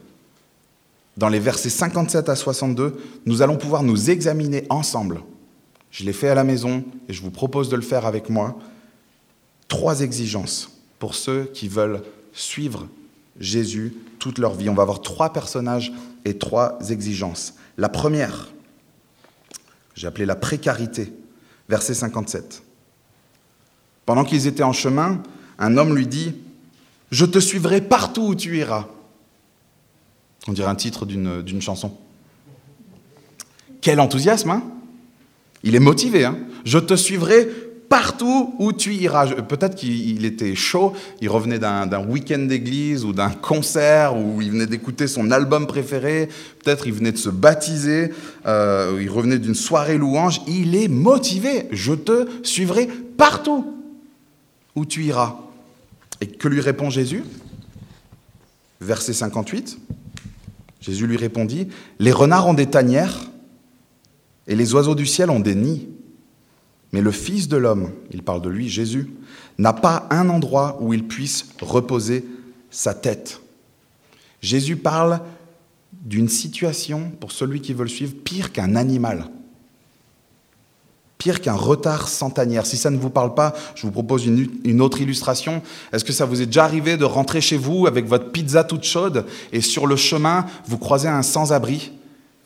Dans 1.21 1.29
les 1.29 1.39
versets 1.39 1.69
57 1.69 2.31
à 2.31 2.35
62, 2.35 2.99
nous 3.27 3.43
allons 3.43 3.59
pouvoir 3.59 3.83
nous 3.83 4.09
examiner 4.09 4.65
ensemble. 4.71 5.21
Je 5.91 6.05
l'ai 6.05 6.15
fait 6.15 6.31
à 6.31 6.35
la 6.35 6.45
maison 6.45 6.83
et 7.11 7.13
je 7.13 7.21
vous 7.21 7.31
propose 7.31 7.69
de 7.69 7.77
le 7.77 7.83
faire 7.83 8.07
avec 8.07 8.31
moi. 8.31 8.59
Trois 9.69 10.01
exigences 10.01 10.71
pour 10.99 11.15
ceux 11.15 11.45
qui 11.53 11.69
veulent 11.69 12.03
suivre 12.33 12.89
Jésus 13.39 13.95
toute 14.19 14.39
leur 14.39 14.55
vie. 14.55 14.71
On 14.71 14.75
va 14.75 14.81
avoir 14.81 15.03
trois 15.03 15.31
personnages 15.31 15.93
et 16.25 16.39
trois 16.39 16.79
exigences. 16.89 17.53
La 17.77 17.91
première, 17.91 18.49
j'ai 19.95 20.07
appelé 20.07 20.25
la 20.25 20.37
précarité 20.37 21.13
verset 21.69 21.93
57. 21.93 22.63
Pendant 24.07 24.25
qu'ils 24.25 24.47
étaient 24.47 24.63
en 24.63 24.73
chemin, 24.73 25.23
un 25.59 25.77
homme 25.77 25.95
lui 25.95 26.07
dit, 26.07 26.35
Je 27.11 27.27
te 27.27 27.41
suivrai 27.41 27.83
partout 27.83 28.23
où 28.23 28.35
tu 28.35 28.57
iras. 28.57 28.89
On 30.49 30.53
dirait 30.53 30.71
un 30.71 30.75
titre 30.75 31.07
d'une 31.07 31.63
chanson. 31.63 31.93
Quel 33.81 34.01
enthousiasme, 34.01 34.51
hein 34.51 34.63
Il 35.63 35.75
est 35.75 35.81
motivé, 35.81 36.25
hein 36.25 36.39
Je 36.65 36.79
te 36.79 36.95
suivrai 36.95 37.49
partout 37.91 38.55
où 38.59 38.73
tu 38.73 38.95
iras. 38.95 39.27
Peut-être 39.27 39.75
qu'il 39.75 40.25
était 40.25 40.55
chaud, 40.55 40.95
il 41.21 41.29
revenait 41.29 41.59
d'un 41.59 42.07
week-end 42.07 42.39
d'église 42.39 43.05
ou 43.05 43.13
d'un 43.13 43.31
concert 43.31 44.17
où 44.17 44.41
il 44.41 44.53
venait 44.53 44.67
d'écouter 44.67 45.09
son 45.09 45.31
album 45.31 45.67
préféré, 45.67 46.29
peut-être 46.63 46.87
il 46.87 46.93
venait 46.93 47.13
de 47.13 47.19
se 47.19 47.29
baptiser, 47.29 48.13
euh, 48.47 48.99
il 49.03 49.11
revenait 49.11 49.41
d'une 49.41 49.57
soirée 49.57 49.99
louange. 49.99 50.41
Il 50.47 50.77
est 50.77 50.89
motivé. 50.89 51.67
Je 51.73 51.93
te 51.93 52.29
suivrai 52.45 52.87
partout 52.87 53.75
où 54.77 54.87
tu 54.87 55.05
iras. 55.05 55.37
Et 56.21 56.27
que 56.29 56.49
lui 56.49 56.61
répond 56.61 56.91
Jésus? 56.91 57.25
Verset 58.81 59.15
58. 59.15 59.79
Jésus 60.81 61.07
lui 61.07 61.17
répondit, 61.17 61.69
Les 61.99 62.13
renards 62.13 62.49
ont 62.49 62.55
des 62.55 62.67
tanières 62.67 63.31
et 64.47 64.57
les 64.57 64.75
oiseaux 64.75 64.95
du 64.95 65.07
ciel 65.07 65.31
ont 65.31 65.41
des 65.41 65.55
nids 65.55 65.89
mais 66.93 67.01
le 67.01 67.13
Fils 67.13 67.49
de 67.49 67.57
l'homme, 67.57 67.93
il 68.11 68.23
parle 68.23 68.43
de 68.43 68.49
lui, 68.49 68.69
Jésus, 68.69 69.11
n'a 69.59 69.73
pas 69.73 70.07
un 70.11 70.29
endroit 70.29 70.79
où 70.81 70.93
il 70.93 71.07
puisse 71.07 71.51
reposer 71.61 72.25
sa 72.71 72.95
tête. 72.95 73.41
Jésus 74.41 74.77
parle 74.77 75.21
d'une 75.93 76.29
situation, 76.29 77.11
pour 77.21 77.33
celui 77.33 77.61
qui 77.61 77.75
veut 77.75 77.85
le 77.85 77.89
suivre, 77.89 78.15
pire 78.25 78.53
qu'un 78.53 78.75
animal, 78.75 79.27
pire 81.21 81.43
qu'un 81.43 81.55
retard 81.55 82.09
centenaire. 82.09 82.65
Si 82.65 82.79
ça 82.79 82.89
ne 82.89 82.97
vous 82.97 83.11
parle 83.11 83.35
pas, 83.35 83.55
je 83.75 83.83
vous 83.83 83.93
propose 83.93 84.25
une, 84.25 84.81
autre 84.81 85.03
illustration. 85.03 85.63
Est-ce 85.93 86.05
que 86.05 86.15
ça 86.15 86.25
vous 86.25 86.41
est 86.41 86.47
déjà 86.47 86.65
arrivé 86.65 86.97
de 86.97 87.05
rentrer 87.05 87.43
chez 87.43 87.59
vous 87.59 87.87
avec 87.87 88.07
votre 88.07 88.33
pizza 88.33 88.65
toute 88.65 88.85
chaude 88.85 89.27
et 89.53 89.61
sur 89.61 89.87
le 89.87 89.97
chemin, 89.97 90.47
vous 90.67 90.79
croisez 90.79 91.09
un 91.09 91.23
sans-abri 91.23 91.93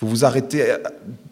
Vous 0.00 0.08
vous 0.08 0.24
arrêtez 0.24 0.74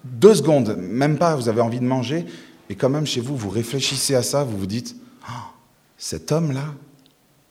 deux 0.05 0.37
secondes, 0.37 0.77
même 0.79 1.19
pas, 1.19 1.35
vous 1.35 1.49
avez 1.49 1.61
envie 1.61 1.81
de 1.81 1.85
manger, 1.85 2.25
et 2.71 2.77
quand 2.77 2.89
même, 2.89 3.07
chez 3.07 3.21
vous, 3.21 3.37
vous 3.37 3.51
réfléchissez 3.51 4.15
à 4.15 4.23
ça, 4.23 4.45
vous 4.45 4.57
vous 4.57 4.67
dites, 4.67 4.95
ah, 5.27 5.51
cet 5.99 6.31
homme-là, 6.31 6.67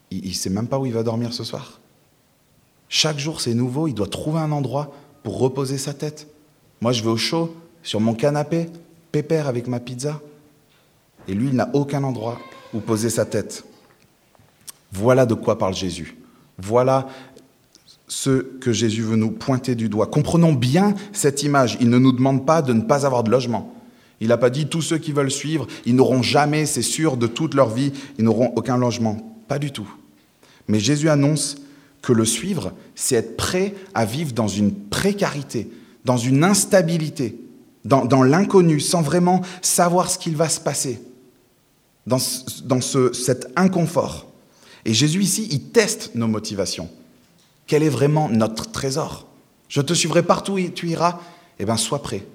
il 0.09 0.25
ne 0.25 0.33
sait 0.33 0.49
même 0.49 0.67
pas 0.67 0.79
où 0.79 0.85
il 0.85 0.93
va 0.93 1.03
dormir 1.03 1.33
ce 1.33 1.43
soir. 1.43 1.81
Chaque 2.87 3.19
jour, 3.19 3.41
c'est 3.41 3.53
nouveau, 3.53 3.89
il 3.89 3.93
doit 3.93 4.07
trouver 4.07 4.39
un 4.39 4.53
endroit 4.53 4.93
pour 5.23 5.37
reposer 5.37 5.77
sa 5.77 5.93
tête. 5.93 6.27
Moi, 6.79 6.93
je 6.93 7.03
vais 7.03 7.09
au 7.09 7.17
chaud, 7.17 7.53
sur 7.83 7.99
mon 7.99 8.13
canapé, 8.13 8.69
pépère 9.11 9.47
avec 9.47 9.67
ma 9.67 9.79
pizza. 9.79 10.21
Et 11.27 11.33
lui, 11.33 11.49
il 11.49 11.55
n'a 11.55 11.69
aucun 11.73 12.03
endroit 12.03 12.39
où 12.73 12.79
poser 12.79 13.09
sa 13.09 13.25
tête. 13.25 13.63
Voilà 14.91 15.25
de 15.25 15.33
quoi 15.33 15.57
parle 15.57 15.75
Jésus. 15.75 16.17
Voilà 16.57 17.07
ce 18.07 18.41
que 18.59 18.73
Jésus 18.73 19.03
veut 19.03 19.15
nous 19.15 19.31
pointer 19.31 19.75
du 19.75 19.87
doigt. 19.87 20.07
Comprenons 20.07 20.53
bien 20.53 20.95
cette 21.13 21.43
image. 21.43 21.77
Il 21.79 21.89
ne 21.89 21.97
nous 21.97 22.11
demande 22.11 22.45
pas 22.45 22.61
de 22.61 22.73
ne 22.73 22.81
pas 22.81 23.05
avoir 23.05 23.23
de 23.23 23.31
logement. 23.31 23.73
Il 24.19 24.27
n'a 24.27 24.37
pas 24.37 24.49
dit 24.49 24.67
tous 24.67 24.81
ceux 24.81 24.99
qui 24.99 25.13
veulent 25.13 25.31
suivre, 25.31 25.65
ils 25.85 25.95
n'auront 25.95 26.21
jamais, 26.21 26.67
c'est 26.67 26.83
sûr, 26.83 27.17
de 27.17 27.25
toute 27.25 27.55
leur 27.55 27.69
vie, 27.69 27.91
ils 28.19 28.23
n'auront 28.23 28.53
aucun 28.55 28.77
logement. 28.77 29.17
Pas 29.47 29.57
du 29.57 29.71
tout. 29.71 29.91
Mais 30.67 30.79
Jésus 30.79 31.09
annonce 31.09 31.57
que 32.03 32.13
le 32.13 32.25
suivre, 32.25 32.71
c'est 32.93 33.15
être 33.15 33.35
prêt 33.35 33.73
à 33.95 34.05
vivre 34.05 34.31
dans 34.33 34.47
une 34.47 34.73
précarité, 34.73 35.71
dans 36.05 36.17
une 36.17 36.43
instabilité, 36.43 37.35
dans, 37.85 38.23
l'inconnu, 38.23 38.79
sans 38.79 39.01
vraiment 39.01 39.41
savoir 39.61 40.09
ce 40.09 40.17
qu'il 40.17 40.35
va 40.35 40.49
se 40.49 40.59
passer, 40.59 41.01
dans, 42.05 42.19
dans 42.65 42.81
ce, 42.81 43.13
cet 43.13 43.47
inconfort. 43.55 44.27
Et 44.85 44.93
Jésus 44.93 45.21
ici, 45.21 45.47
il 45.51 45.71
teste 45.71 46.11
nos 46.15 46.27
motivations. 46.27 46.89
Quel 47.67 47.83
est 47.83 47.89
vraiment 47.89 48.29
notre 48.29 48.71
trésor? 48.71 49.27
Je 49.67 49.81
te 49.81 49.93
suivrai 49.93 50.23
partout 50.23 50.53
où 50.53 50.69
tu 50.69 50.89
iras. 50.89 51.19
Eh 51.59 51.65
bien, 51.65 51.77
sois 51.77 52.01
prêt 52.01 52.25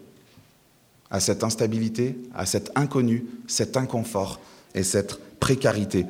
à 1.11 1.21
cette 1.21 1.45
instabilité, 1.45 2.17
à 2.35 2.47
cet 2.47 2.71
inconnu, 2.75 3.27
cet 3.47 3.77
inconfort 3.77 4.41
et 4.75 4.83
cette 4.83 5.21
précarité. 5.39 6.07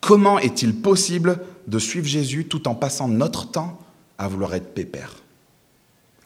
Comment 0.00 0.38
est-il 0.38 0.74
possible 0.74 1.40
de 1.66 1.78
suivre 1.78 2.06
Jésus 2.06 2.46
tout 2.46 2.68
en 2.68 2.74
passant 2.74 3.08
notre 3.08 3.50
temps 3.50 3.78
à 4.18 4.28
vouloir 4.28 4.54
être 4.54 4.72
pépère, 4.72 5.22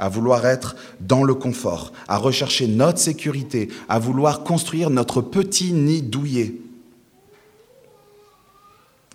à 0.00 0.08
vouloir 0.08 0.44
être 0.46 0.74
dans 0.98 1.22
le 1.22 1.34
confort, 1.34 1.92
à 2.08 2.16
rechercher 2.16 2.66
notre 2.66 2.98
sécurité, 2.98 3.68
à 3.88 4.00
vouloir 4.00 4.42
construire 4.42 4.90
notre 4.90 5.20
petit 5.20 5.72
nid 5.72 6.02
douillet 6.02 6.56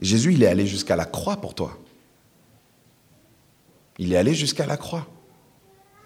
Jésus, 0.01 0.33
il 0.33 0.43
est 0.43 0.47
allé 0.47 0.67
jusqu'à 0.67 0.95
la 0.95 1.05
croix 1.05 1.37
pour 1.37 1.53
toi. 1.53 1.77
Il 3.97 4.13
est 4.13 4.17
allé 4.17 4.33
jusqu'à 4.33 4.65
la 4.65 4.77
croix. 4.77 5.07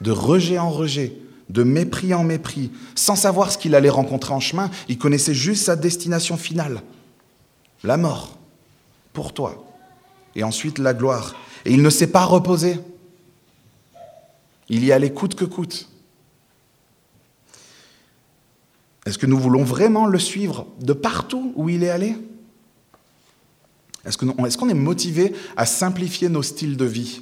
De 0.02 0.12
rejet 0.12 0.60
en 0.60 0.70
rejet, 0.70 1.18
de 1.50 1.64
mépris 1.64 2.14
en 2.14 2.24
mépris, 2.24 2.72
sans 2.96 3.16
savoir 3.16 3.52
ce 3.52 3.58
qu'il 3.58 3.76
allait 3.76 3.90
rencontrer 3.90 4.34
en 4.34 4.40
chemin, 4.40 4.70
il 4.88 4.98
connaissait 4.98 5.34
juste 5.34 5.66
sa 5.66 5.76
destination 5.76 6.38
finale, 6.38 6.84
la 7.84 7.98
mort, 7.98 8.38
pour 9.12 9.34
toi, 9.34 9.66
et 10.36 10.44
ensuite 10.44 10.78
la 10.78 10.94
gloire. 10.94 11.36
Et 11.66 11.74
il 11.74 11.82
ne 11.82 11.90
s'est 11.90 12.12
pas 12.12 12.26
reposé. 12.26 12.80
Il 14.70 14.86
y 14.86 14.92
allait 14.92 15.14
coûte 15.14 15.36
que 15.36 15.46
coûte. 15.46 15.90
Est-ce 19.06 19.18
que 19.18 19.26
nous 19.26 19.40
voulons 19.40 19.64
vraiment 19.64 20.06
le 20.06 20.20
suivre 20.20 20.68
de 20.82 20.94
partout 20.94 21.52
où 21.56 21.70
il 21.70 21.84
est 21.84 21.90
allé? 21.90 22.16
Est-ce 24.06 24.18
qu'on 24.58 24.70
est, 24.70 24.74
motivé 24.74 25.34
à 25.58 25.66
simplifier 25.66 26.30
nos 26.30 26.44
styles 26.44 26.78
de 26.78 26.86
vie 26.86 27.22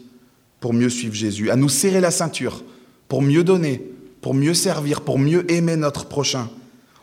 pour 0.59 0.73
mieux 0.73 0.89
suivre 0.89 1.13
Jésus, 1.13 1.49
à 1.49 1.55
nous 1.55 1.69
serrer 1.69 2.01
la 2.01 2.11
ceinture, 2.11 2.63
pour 3.07 3.21
mieux 3.21 3.43
donner, 3.43 3.81
pour 4.21 4.33
mieux 4.33 4.53
servir, 4.53 5.01
pour 5.01 5.17
mieux 5.17 5.49
aimer 5.51 5.75
notre 5.75 6.05
prochain? 6.05 6.49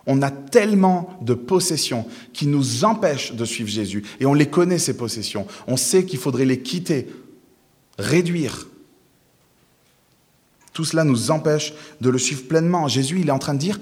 On 0.07 0.21
a 0.21 0.31
tellement 0.31 1.19
de 1.23 1.35
possessions 1.35 2.07
qui 2.33 2.47
nous 2.47 2.85
empêchent 2.85 3.33
de 3.33 3.45
suivre 3.45 3.71
Jésus. 3.71 4.05
Et 4.21 4.27
on 4.27 4.35
les 4.35 4.51
connaît, 4.51 4.79
ces 4.79 4.97
possessions. 4.97 5.47
On 5.67 5.79
sait 5.79 6.05
qu'il 6.05 6.19
faudrait 6.19 6.45
les 6.45 6.61
quitter, 6.61 7.09
réduire. 7.99 8.69
Tout 10.75 10.85
cela 10.85 11.05
nous 11.05 11.31
empêche 11.31 11.73
de 12.01 12.11
le 12.11 12.19
suivre 12.19 12.47
pleinement. 12.47 12.89
Jésus, 12.89 13.21
il 13.21 13.29
est 13.29 13.33
en 13.33 13.39
train 13.39 13.55
de 13.55 13.61
dire, 13.61 13.81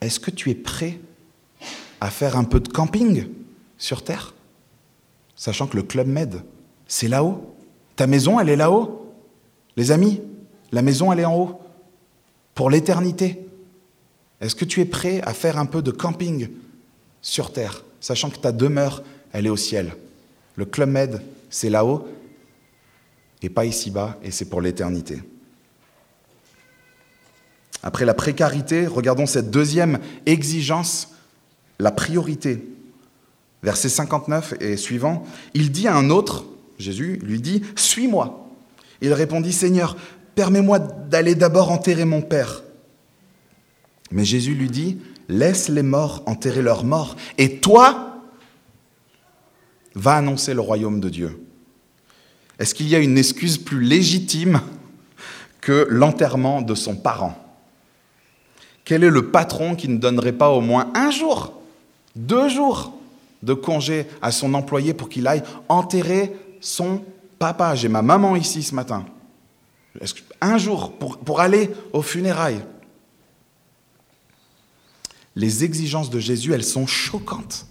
est-ce 0.00 0.18
que 0.18 0.30
tu 0.30 0.48
es 0.48 0.54
prêt 0.54 0.98
à 2.00 2.08
faire 2.10 2.38
un 2.38 2.44
peu 2.44 2.60
de 2.60 2.68
camping 2.68 3.26
sur 3.76 4.02
Terre? 4.02 4.32
Sachant 5.36 5.66
que 5.66 5.76
le 5.76 5.82
Club 5.82 6.06
Med, 6.06 6.42
c'est 6.86 7.08
là-haut. 7.08 7.54
Ta 7.96 8.06
maison, 8.06 8.38
elle 8.38 8.48
est 8.48 8.56
là-haut. 8.56 9.12
Les 9.76 9.90
amis, 9.90 10.22
la 10.70 10.80
maison, 10.80 11.12
elle 11.12 11.20
est 11.20 11.24
en 11.24 11.36
haut. 11.36 11.60
Pour 12.54 12.70
l'éternité. 12.70 13.40
Est-ce 14.40 14.54
que 14.54 14.64
tu 14.64 14.80
es 14.80 14.84
prêt 14.84 15.20
à 15.22 15.34
faire 15.34 15.58
un 15.58 15.66
peu 15.66 15.82
de 15.82 15.90
camping 15.90 16.48
sur 17.20 17.52
terre, 17.52 17.84
sachant 18.00 18.30
que 18.30 18.38
ta 18.38 18.52
demeure, 18.52 19.02
elle 19.32 19.46
est 19.46 19.50
au 19.50 19.56
ciel? 19.56 19.94
Le 20.54 20.64
Club 20.64 20.88
Med, 20.88 21.20
c'est 21.50 21.68
là-haut 21.68 22.06
et 23.42 23.50
pas 23.50 23.64
ici-bas, 23.64 24.18
et 24.22 24.30
c'est 24.30 24.44
pour 24.44 24.60
l'éternité. 24.60 25.22
Après 27.82 28.04
la 28.04 28.14
précarité, 28.14 28.86
regardons 28.86 29.26
cette 29.26 29.50
deuxième 29.50 29.98
exigence, 30.26 31.14
la 31.78 31.90
priorité. 31.90 32.64
Verset 33.62 33.88
59 33.88 34.54
et 34.60 34.76
suivant, 34.76 35.24
il 35.54 35.70
dit 35.70 35.88
à 35.88 35.96
un 35.96 36.10
autre, 36.10 36.44
Jésus 36.78 37.18
lui 37.22 37.40
dit, 37.40 37.62
Suis-moi. 37.76 38.48
Il 39.02 39.12
répondit, 39.12 39.52
Seigneur, 39.52 39.96
permets-moi 40.34 40.78
d'aller 40.78 41.34
d'abord 41.34 41.70
enterrer 41.70 42.04
mon 42.04 42.22
Père. 42.22 42.62
Mais 44.10 44.24
Jésus 44.24 44.54
lui 44.54 44.70
dit, 44.70 44.98
Laisse 45.28 45.68
les 45.68 45.82
morts 45.82 46.22
enterrer 46.26 46.62
leurs 46.62 46.84
morts, 46.84 47.16
et 47.38 47.60
toi, 47.60 48.24
va 49.94 50.16
annoncer 50.16 50.54
le 50.54 50.60
royaume 50.60 51.00
de 51.00 51.08
Dieu. 51.08 51.44
Est-ce 52.58 52.74
qu'il 52.74 52.88
y 52.88 52.94
a 52.94 52.98
une 52.98 53.16
excuse 53.16 53.58
plus 53.58 53.80
légitime 53.80 54.60
que 55.60 55.86
l'enterrement 55.88 56.62
de 56.62 56.74
son 56.74 56.96
parent? 56.96 57.49
Quel 58.90 59.04
est 59.04 59.10
le 59.10 59.30
patron 59.30 59.76
qui 59.76 59.86
ne 59.86 59.98
donnerait 59.98 60.32
pas 60.32 60.50
au 60.50 60.60
moins 60.60 60.90
un 60.96 61.12
jour, 61.12 61.52
deux 62.16 62.48
jours 62.48 62.92
de 63.40 63.54
congé 63.54 64.08
à 64.20 64.32
son 64.32 64.52
employé 64.52 64.94
pour 64.94 65.08
qu'il 65.08 65.28
aille 65.28 65.44
enterrer 65.68 66.34
son 66.60 67.04
papa? 67.38 67.76
J'ai 67.76 67.86
ma 67.86 68.02
maman 68.02 68.34
ici 68.34 68.64
ce 68.64 68.74
matin. 68.74 69.06
Un 70.40 70.58
jour 70.58 70.90
pour, 70.98 71.18
pour 71.18 71.38
aller 71.38 71.70
aux 71.92 72.02
funérailles. 72.02 72.64
Les 75.36 75.62
exigences 75.62 76.10
de 76.10 76.18
Jésus, 76.18 76.52
elles 76.52 76.64
sont 76.64 76.88
choquantes. 76.88 77.66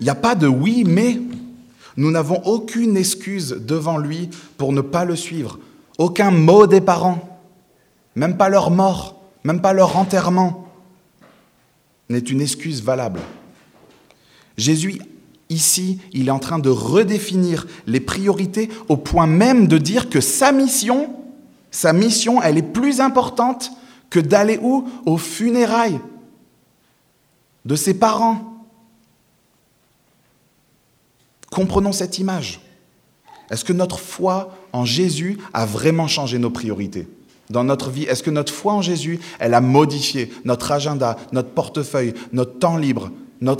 Il 0.00 0.04
n'y 0.04 0.10
a 0.10 0.16
pas 0.16 0.34
de 0.34 0.48
oui, 0.48 0.82
mais 0.84 1.20
nous 1.96 2.10
n'avons 2.10 2.42
aucune 2.46 2.96
excuse 2.96 3.50
devant 3.50 3.98
lui 3.98 4.28
pour 4.56 4.72
ne 4.72 4.80
pas 4.80 5.04
le 5.04 5.14
suivre. 5.14 5.60
Aucun 5.98 6.32
mot 6.32 6.66
des 6.66 6.80
parents, 6.80 7.38
même 8.16 8.36
pas 8.36 8.48
leur 8.48 8.72
mort, 8.72 9.17
même 9.48 9.62
pas 9.62 9.72
leur 9.72 9.96
enterrement, 9.96 10.68
n'est 12.10 12.18
une 12.18 12.42
excuse 12.42 12.82
valable. 12.82 13.20
Jésus 14.58 15.00
Ici, 15.50 15.98
il 16.12 16.28
est 16.28 16.30
en 16.30 16.38
train 16.38 16.58
de 16.58 16.68
redéfinir 16.68 17.66
les 17.86 18.00
priorités 18.00 18.68
au 18.90 18.98
point 18.98 19.26
même 19.26 19.66
de 19.66 19.78
dire 19.78 20.10
que 20.10 20.20
sa 20.20 20.52
mission, 20.52 21.16
sa 21.70 21.94
mission, 21.94 22.42
elle 22.42 22.58
est 22.58 22.62
plus 22.62 23.00
importante 23.00 23.70
que 24.10 24.20
d'aller 24.20 24.58
où? 24.60 24.86
Aux 25.06 25.16
funérailles 25.16 26.00
de 27.64 27.74
ses 27.74 27.94
parents. 27.94 28.66
Comprenons 31.50 31.92
cette 31.92 32.18
image. 32.18 32.60
Est-ce 33.48 33.64
que 33.64 33.72
notre 33.72 33.98
foi 33.98 34.54
en 34.74 34.84
Jésus 34.84 35.38
a 35.54 35.64
vraiment 35.64 36.08
changé 36.08 36.38
nos 36.38 36.50
priorités? 36.50 37.08
Dans 37.50 37.64
notre 37.64 37.90
vie? 37.90 38.04
Est-ce 38.04 38.22
que 38.22 38.30
notre 38.30 38.52
foi 38.52 38.74
en 38.74 38.82
Jésus, 38.82 39.20
elle 39.38 39.54
a 39.54 39.60
modifié 39.60 40.32
notre 40.44 40.72
agenda, 40.72 41.16
notre 41.32 41.50
portefeuille, 41.50 42.14
notre 42.32 42.58
temps 42.58 42.76
libre, 42.76 43.10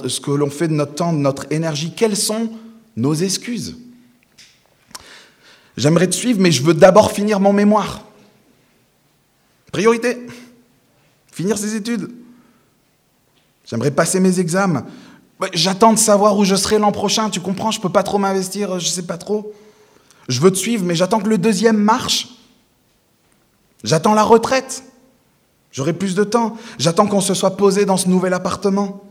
ce 0.07 0.21
que 0.21 0.31
l'on 0.31 0.51
fait 0.51 0.69
de 0.69 0.75
notre 0.75 0.95
temps, 0.95 1.13
de 1.13 1.19
notre 1.19 1.47
énergie, 1.51 1.93
quelles 1.95 2.17
sont 2.17 2.51
nos 2.97 3.15
excuses? 3.15 3.77
J'aimerais 5.77 6.09
te 6.09 6.15
suivre, 6.15 6.41
mais 6.41 6.51
je 6.51 6.63
veux 6.63 6.75
d'abord 6.75 7.13
finir 7.13 7.39
mon 7.39 7.53
mémoire. 7.53 8.03
Priorité. 9.71 10.19
Finir 11.31 11.57
ses 11.57 11.77
études. 11.77 12.11
J'aimerais 13.65 13.93
passer 13.93 14.19
mes 14.19 14.41
examens. 14.41 14.87
J'attends 15.53 15.93
de 15.93 15.99
savoir 15.99 16.37
où 16.37 16.45
je 16.45 16.57
serai 16.57 16.79
l'an 16.79 16.91
prochain. 16.91 17.31
Tu 17.31 17.41
comprends 17.41 17.71
Je 17.71 17.79
ne 17.79 17.83
peux 17.83 17.93
pas 17.93 18.03
trop 18.03 18.19
m'investir, 18.19 18.81
je 18.81 18.87
ne 18.87 18.91
sais 18.91 19.07
pas 19.07 19.19
trop. 19.19 19.53
Je 20.29 20.41
veux 20.41 20.51
te 20.51 20.57
suivre, 20.57 20.85
mais 20.85 20.97
j'attends 20.97 21.21
que 21.21 21.29
le 21.29 21.39
deuxième 21.39 21.77
marche. 21.77 22.29
J'attends 23.85 24.15
la 24.15 24.25
retraite. 24.25 24.83
J'aurai 25.73 25.93
plus 25.93 26.15
de 26.15 26.25
temps. 26.25 26.57
J'attends 26.79 27.07
qu'on 27.07 27.21
se 27.21 27.35
soit 27.35 27.57
posé 27.57 27.85
dans 27.85 27.97
ce 27.97 28.09
nouvel 28.09 28.35
appartement. 28.35 29.05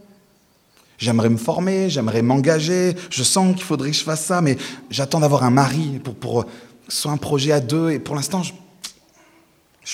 J'aimerais 0.98 1.30
me 1.30 1.38
former, 1.38 1.90
j'aimerais 1.90 2.24
m'engager, 2.24 2.96
je 3.12 3.22
sens 3.22 3.54
qu'il 3.56 3.64
faudrait 3.64 3.92
que 3.92 3.98
je 3.98 4.04
fasse 4.04 4.26
ça, 4.26 4.42
mais 4.42 4.58
j'attends 4.90 5.20
d'avoir 5.20 5.44
un 5.44 5.52
mari 5.52 6.00
pour, 6.04 6.16
pour 6.16 6.46
ce 6.88 7.02
soit 7.02 7.12
un 7.12 7.18
projet 7.18 7.52
à 7.52 7.60
deux, 7.60 7.92
et 7.92 8.00
pour 8.00 8.16
l'instant, 8.16 8.42
je 8.42 8.54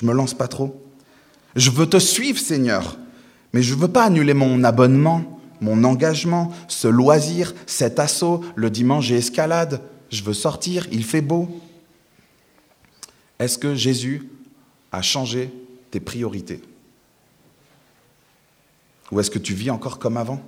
ne 0.02 0.08
me 0.08 0.14
lance 0.14 0.34
pas 0.34 0.48
trop. 0.48 0.82
Je 1.58 1.70
veux 1.72 1.88
te 1.88 2.00
suivre, 2.00 2.40
Seigneur, 2.40 2.98
mais 3.52 3.62
je 3.62 3.76
veux 3.76 3.90
pas 3.90 4.06
annuler 4.06 4.34
mon 4.34 4.64
abonnement, 4.64 5.42
mon 5.60 5.84
engagement, 5.84 6.54
ce 6.70 6.88
loisir, 6.88 7.54
cet 7.66 8.00
assaut, 8.00 8.42
le 8.56 8.70
dimanche 8.70 9.06
j'ai 9.06 9.18
escalade, 9.18 9.82
je 10.10 10.24
veux 10.24 10.34
sortir, 10.34 10.88
il 10.92 11.04
fait 11.04 11.22
beau. 11.22 11.50
Est-ce 13.40 13.58
que 13.58 13.76
Jésus 13.76 14.30
a 14.94 15.02
changé 15.02 15.52
tes 15.92 16.00
priorités 16.00 16.62
Ou 19.12 19.20
est-ce 19.20 19.30
que 19.30 19.40
tu 19.40 19.54
vis 19.54 19.72
encore 19.72 20.00
comme 20.00 20.16
avant? 20.16 20.42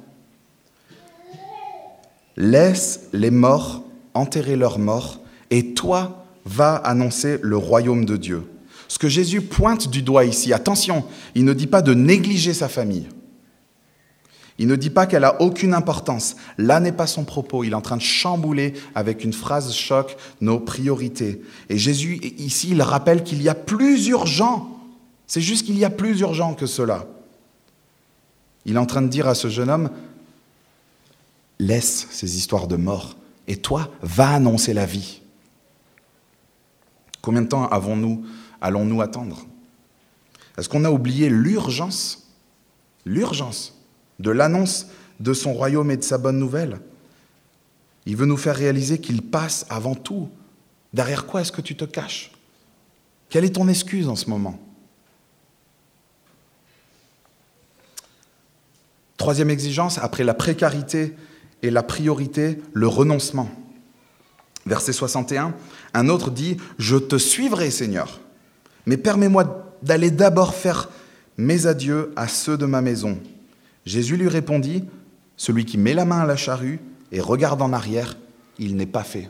Laisse 2.38 3.08
les 3.12 3.32
morts 3.32 3.84
enterrer 4.16 4.56
leurs 4.56 4.80
morts, 4.80 5.20
et 5.52 5.74
toi, 5.74 6.26
va 6.46 6.76
annoncer 6.76 7.38
le 7.42 7.58
royaume 7.58 8.06
de 8.06 8.18
Dieu. 8.18 8.44
Ce 8.88 8.98
que 8.98 9.10
Jésus 9.10 9.42
pointe 9.42 9.90
du 9.90 10.02
doigt 10.02 10.26
ici, 10.26 10.54
attention, 10.54 11.04
il 11.36 11.44
ne 11.44 11.54
dit 11.54 11.68
pas 11.68 11.82
de 11.82 11.94
négliger 11.94 12.54
sa 12.54 12.70
famille. 12.70 13.08
Il 14.58 14.68
ne 14.68 14.76
dit 14.76 14.90
pas 14.90 15.06
qu'elle 15.06 15.26
a 15.26 15.42
aucune 15.42 15.74
importance. 15.74 16.38
Là 16.58 16.80
n'est 16.80 16.94
pas 16.94 17.08
son 17.08 17.26
propos. 17.26 17.64
Il 17.64 17.72
est 17.72 17.76
en 17.76 17.82
train 17.82 17.98
de 17.98 18.02
chambouler 18.02 18.74
avec 18.96 19.24
une 19.24 19.34
phrase 19.34 19.74
choc 19.74 20.16
nos 20.40 20.60
priorités. 20.60 21.42
Et 21.70 21.78
Jésus, 21.78 22.20
ici, 22.38 22.70
il 22.72 22.82
rappelle 22.82 23.24
qu'il 23.24 23.42
y 23.42 23.50
a 23.50 23.56
plus 23.56 24.08
urgent. 24.08 24.80
C'est 25.28 25.42
juste 25.42 25.66
qu'il 25.66 25.78
y 25.78 25.84
a 25.84 25.90
plus 25.90 26.22
urgent 26.22 26.54
que 26.54 26.68
cela. 26.68 27.06
Il 28.66 28.76
est 28.76 28.80
en 28.80 28.86
train 28.86 29.02
de 29.02 29.10
dire 29.10 29.28
à 29.28 29.36
ce 29.36 29.50
jeune 29.50 29.70
homme, 29.70 29.90
laisse 31.60 32.08
ces 32.12 32.38
histoires 32.38 32.68
de 32.68 32.78
mort 32.78 33.16
et 33.48 33.58
toi, 33.58 33.92
va 34.02 34.30
annoncer 34.30 34.74
la 34.74 34.86
vie. 34.86 35.22
Combien 37.22 37.42
de 37.42 37.48
temps 37.48 37.68
avons-nous, 37.68 38.26
allons-nous 38.62 39.02
attendre? 39.02 39.46
Est-ce 40.58 40.70
qu'on 40.70 40.86
a 40.86 40.92
oublié 40.92 41.30
l'urgence? 41.30 42.30
L'urgence 43.06 43.75
de 44.20 44.32
l'annonce 44.32 44.88
de 45.20 45.34
son 45.34 45.54
royaume 45.54 45.92
et 45.92 45.98
de 45.98 46.04
sa 46.04 46.18
bonne 46.18 46.40
nouvelle. 46.40 46.80
Il 48.06 48.16
veut 48.16 48.26
nous 48.26 48.38
faire 48.38 48.56
réaliser 48.56 49.00
qu'il 49.00 49.22
passe 49.22 49.66
avant 49.70 49.96
tout. 49.96 50.30
Derrière 50.94 51.26
quoi 51.26 51.42
est-ce 51.42 51.52
que 51.52 51.62
tu 51.62 51.76
te 51.76 51.86
caches? 51.86 52.32
Quelle 53.30 53.46
est 53.46 53.56
ton 53.56 53.68
excuse 53.68 54.08
en 54.08 54.16
ce 54.16 54.30
moment? 54.30 54.60
Troisième 59.18 59.50
exigence, 59.50 59.98
après 59.98 60.24
la 60.24 60.34
précarité 60.34 61.16
et 61.64 61.72
la 61.72 61.84
priorité, 61.84 62.62
le 62.74 62.88
renoncement. 62.88 63.50
Verset 64.66 64.94
61, 64.94 65.54
un 65.94 66.10
autre 66.10 66.32
dit, 66.32 66.58
Je 66.78 66.98
te 66.98 67.18
suivrai 67.18 67.72
Seigneur, 67.72 68.20
mais 68.86 68.98
permets-moi 68.98 69.74
d'aller 69.82 70.12
d'abord 70.12 70.54
faire 70.54 70.90
mes 71.38 71.66
adieux 71.66 72.12
à 72.16 72.28
ceux 72.28 72.58
de 72.58 72.66
ma 72.66 72.82
maison. 72.82 73.20
Jésus 73.86 74.18
lui 74.18 74.28
répondit, 74.28 74.84
Celui 75.38 75.66
qui 75.66 75.78
met 75.78 75.94
la 75.94 76.06
main 76.06 76.20
à 76.20 76.26
la 76.26 76.36
charrue 76.36 76.80
et 77.12 77.20
regarde 77.20 77.62
en 77.62 77.74
arrière, 77.74 78.18
il 78.58 78.76
n'est 78.76 78.86
pas 78.86 79.04
fait 79.04 79.30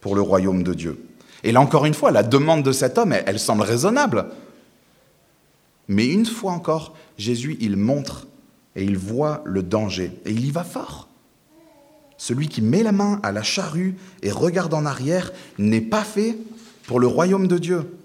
pour 0.00 0.14
le 0.14 0.20
royaume 0.20 0.62
de 0.62 0.74
Dieu. 0.74 1.04
Et 1.44 1.52
là 1.52 1.60
encore 1.60 1.86
une 1.86 1.94
fois, 1.94 2.10
la 2.10 2.22
demande 2.22 2.62
de 2.62 2.72
cet 2.72 2.98
homme, 2.98 3.12
elle, 3.12 3.38
semble 3.38 3.62
raisonnable. 3.62 4.26
Mais 5.88 6.06
une 6.06 6.26
fois 6.26 6.52
encore, 6.52 6.96
Jésus, 7.18 7.56
il 7.60 7.76
montre 7.76 8.26
et 8.74 8.84
il 8.84 8.98
voit 8.98 9.42
le 9.44 9.62
danger. 9.62 10.10
Et 10.24 10.32
il 10.32 10.44
y 10.44 10.50
va 10.50 10.64
fort. 10.64 11.08
Celui 12.18 12.48
qui 12.48 12.62
met 12.62 12.82
la 12.82 12.92
main 12.92 13.20
à 13.22 13.30
la 13.30 13.42
charrue 13.42 13.96
et 14.22 14.30
regarde 14.30 14.74
en 14.74 14.86
arrière 14.86 15.32
n'est 15.58 15.80
pas 15.80 16.02
fait 16.02 16.36
pour 16.86 16.98
le 16.98 17.06
royaume 17.06 17.46
de 17.46 17.58
Dieu. 17.58 17.96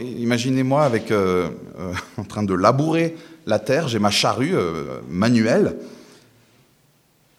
Imaginez-moi 0.00 0.90
euh, 1.10 1.50
euh, 1.78 1.92
en 2.16 2.24
train 2.24 2.42
de 2.42 2.54
labourer 2.54 3.14
la 3.50 3.58
terre, 3.58 3.88
j'ai 3.88 3.98
ma 3.98 4.10
charrue 4.10 4.54
euh, 4.54 5.00
manuelle. 5.08 5.76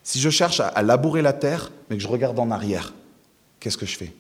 Si 0.03 0.19
je 0.19 0.29
cherche 0.29 0.59
à, 0.59 0.81
labourer 0.83 1.21
la 1.21 1.33
terre, 1.33 1.71
mais 1.89 1.97
que 1.97 2.03
je 2.03 2.07
regarde 2.07 2.37
en 2.37 2.51
arrière, 2.51 2.93
qu'est-ce 3.59 3.77
que 3.77 3.85
je 3.85 3.97
fais? 3.97 4.13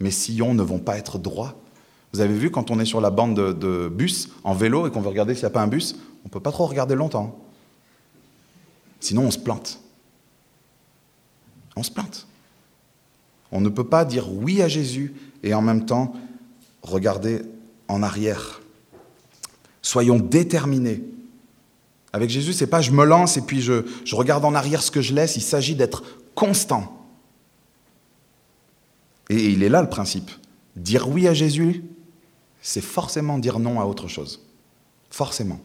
Mes 0.00 0.10
sillons 0.10 0.54
ne 0.54 0.62
vont 0.62 0.78
pas 0.78 0.96
être 0.96 1.18
droits. 1.18 1.54
Vous 2.12 2.20
avez 2.20 2.34
vu 2.34 2.50
quand 2.50 2.70
on 2.70 2.80
est 2.80 2.84
sur 2.84 3.00
la 3.00 3.10
bande 3.10 3.34
de, 3.34 3.88
bus 3.88 4.30
en 4.44 4.54
vélo 4.54 4.86
et 4.86 4.90
qu'on 4.90 5.00
veut 5.00 5.08
regarder 5.08 5.34
s'il 5.34 5.42
n'y 5.42 5.48
a 5.48 5.50
pas 5.50 5.62
un 5.62 5.66
bus, 5.66 5.96
on 6.24 6.28
ne 6.28 6.30
peut 6.30 6.40
pas 6.40 6.52
trop 6.52 6.66
regarder 6.66 6.94
longtemps. 6.94 7.38
Sinon, 9.00 9.22
on 9.22 9.30
se 9.30 9.38
plante. 9.38 9.80
On 11.76 11.82
se 11.82 11.90
plante. 11.90 12.26
On 13.52 13.60
ne 13.60 13.68
peut 13.68 13.84
pas 13.84 14.04
dire 14.04 14.32
oui 14.32 14.62
à 14.62 14.68
Jésus 14.68 15.14
et 15.42 15.54
en 15.54 15.62
même 15.62 15.84
temps 15.84 16.14
regarder 16.82 17.42
en 17.88 18.02
arrière. 18.02 18.60
Soyons 19.82 20.18
déterminés 20.18 21.04
avec 22.16 22.30
Jésus, 22.30 22.54
c'est 22.54 22.66
pas 22.66 22.80
je 22.80 22.92
me 22.92 23.04
lance 23.04 23.36
et 23.36 23.42
puis 23.42 23.60
je, 23.60 23.84
je 24.06 24.16
regarde 24.16 24.44
en 24.46 24.54
arrière 24.54 24.82
ce 24.82 24.90
que 24.90 25.02
je 25.02 25.14
laisse. 25.14 25.36
Il 25.36 25.42
s'agit 25.42 25.74
d'être 25.74 26.02
constant. 26.34 27.06
Et 29.28 29.50
il 29.50 29.62
est 29.62 29.68
là 29.68 29.82
le 29.82 29.88
principe. 29.90 30.30
Dire 30.76 31.10
oui 31.10 31.28
à 31.28 31.34
Jésus, 31.34 31.84
c'est 32.62 32.80
forcément 32.80 33.38
dire 33.38 33.58
non 33.58 33.80
à 33.80 33.84
autre 33.84 34.08
chose. 34.08 34.40
Forcément. 35.10 35.60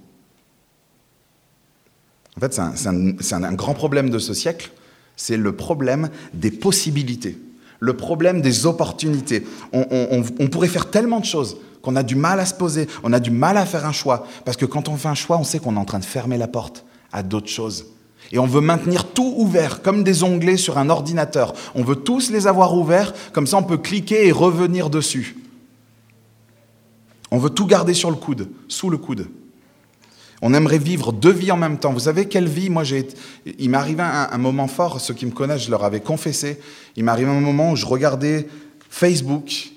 En 2.35 2.41
fait, 2.41 2.59
c'est 2.75 2.87
un, 3.33 3.43
un, 3.43 3.53
grand 3.53 3.73
problème 3.73 4.09
de 4.09 4.19
ce 4.19 4.33
siècle. 4.33 4.71
C'est 5.15 5.37
le 5.37 5.55
problème 5.55 6.09
des 6.33 6.51
possibilités, 6.51 7.37
le 7.79 7.95
problème 7.95 8.41
des 8.41 8.65
opportunités. 8.65 9.45
On, 9.71 10.47
pourrait 10.49 10.67
faire 10.67 10.89
tellement 10.89 11.21
de 11.21 11.25
choses 11.25 11.57
qu'on 11.81 11.95
a 11.95 12.03
du 12.03 12.15
mal 12.15 12.39
à 12.39 12.45
se 12.45 12.53
poser, 12.53 12.87
on 13.03 13.13
a 13.13 13.19
du 13.19 13.31
mal 13.31 13.57
à 13.57 13.65
faire 13.65 13.85
un 13.85 13.91
choix. 13.91 14.27
Parce 14.45 14.57
que 14.57 14.65
quand 14.65 14.89
on 14.89 14.97
fait 14.97 15.07
un 15.07 15.15
choix, 15.15 15.37
on 15.37 15.43
sait 15.43 15.59
qu'on 15.59 15.75
est 15.75 15.79
en 15.79 15.85
train 15.85 15.99
de 15.99 16.05
fermer 16.05 16.37
la 16.37 16.47
porte 16.47 16.85
à 17.11 17.23
d'autres 17.23 17.49
choses. 17.49 17.85
Et 18.31 18.39
on 18.39 18.45
veut 18.45 18.61
maintenir 18.61 19.09
tout 19.09 19.33
ouvert, 19.37 19.81
comme 19.81 20.03
des 20.03 20.23
onglets 20.23 20.57
sur 20.57 20.77
un 20.77 20.89
ordinateur. 20.89 21.53
On 21.75 21.83
veut 21.83 21.95
tous 21.95 22.29
les 22.29 22.47
avoir 22.47 22.77
ouverts, 22.77 23.13
comme 23.33 23.47
ça 23.47 23.57
on 23.57 23.63
peut 23.63 23.77
cliquer 23.77 24.27
et 24.27 24.31
revenir 24.31 24.89
dessus. 24.89 25.37
On 27.31 27.37
veut 27.37 27.49
tout 27.49 27.65
garder 27.65 27.93
sur 27.93 28.09
le 28.09 28.17
coude, 28.17 28.49
sous 28.67 28.89
le 28.89 28.97
coude. 28.97 29.27
On 30.41 30.53
aimerait 30.53 30.79
vivre 30.79 31.13
deux 31.13 31.31
vies 31.31 31.51
en 31.51 31.57
même 31.57 31.77
temps. 31.77 31.93
Vous 31.93 31.99
savez 31.99 32.27
quelle 32.27 32.47
vie 32.47 32.69
Moi, 32.69 32.83
il 33.59 33.69
m'est 33.69 33.77
arrivé 33.77 34.01
un, 34.01 34.29
un, 34.31 34.37
moment 34.37 34.67
fort. 34.67 34.99
Ceux 34.99 35.13
qui 35.13 35.25
me 35.25 35.31
connaissent, 35.31 35.65
je 35.65 35.71
leur 35.71 35.83
avais 35.83 35.99
confessé. 35.99 36.59
Il 36.95 37.03
m'est 37.03 37.11
arrivé 37.11 37.29
un 37.29 37.39
moment 37.39 37.71
où 37.71 37.75
je 37.75 37.85
regardais 37.85 38.47
Facebook 38.89 39.70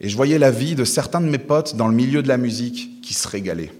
et 0.00 0.08
je 0.08 0.16
voyais 0.16 0.38
la 0.38 0.50
vie 0.50 0.74
de 0.74 0.84
certains 0.84 1.20
de 1.20 1.26
mes 1.26 1.38
potes 1.38 1.76
dans 1.76 1.88
le 1.88 1.94
milieu 1.94 2.22
de 2.22 2.28
la 2.28 2.38
musique 2.38 3.02
qui 3.02 3.12
se 3.12 3.28
régalaient. 3.28 3.72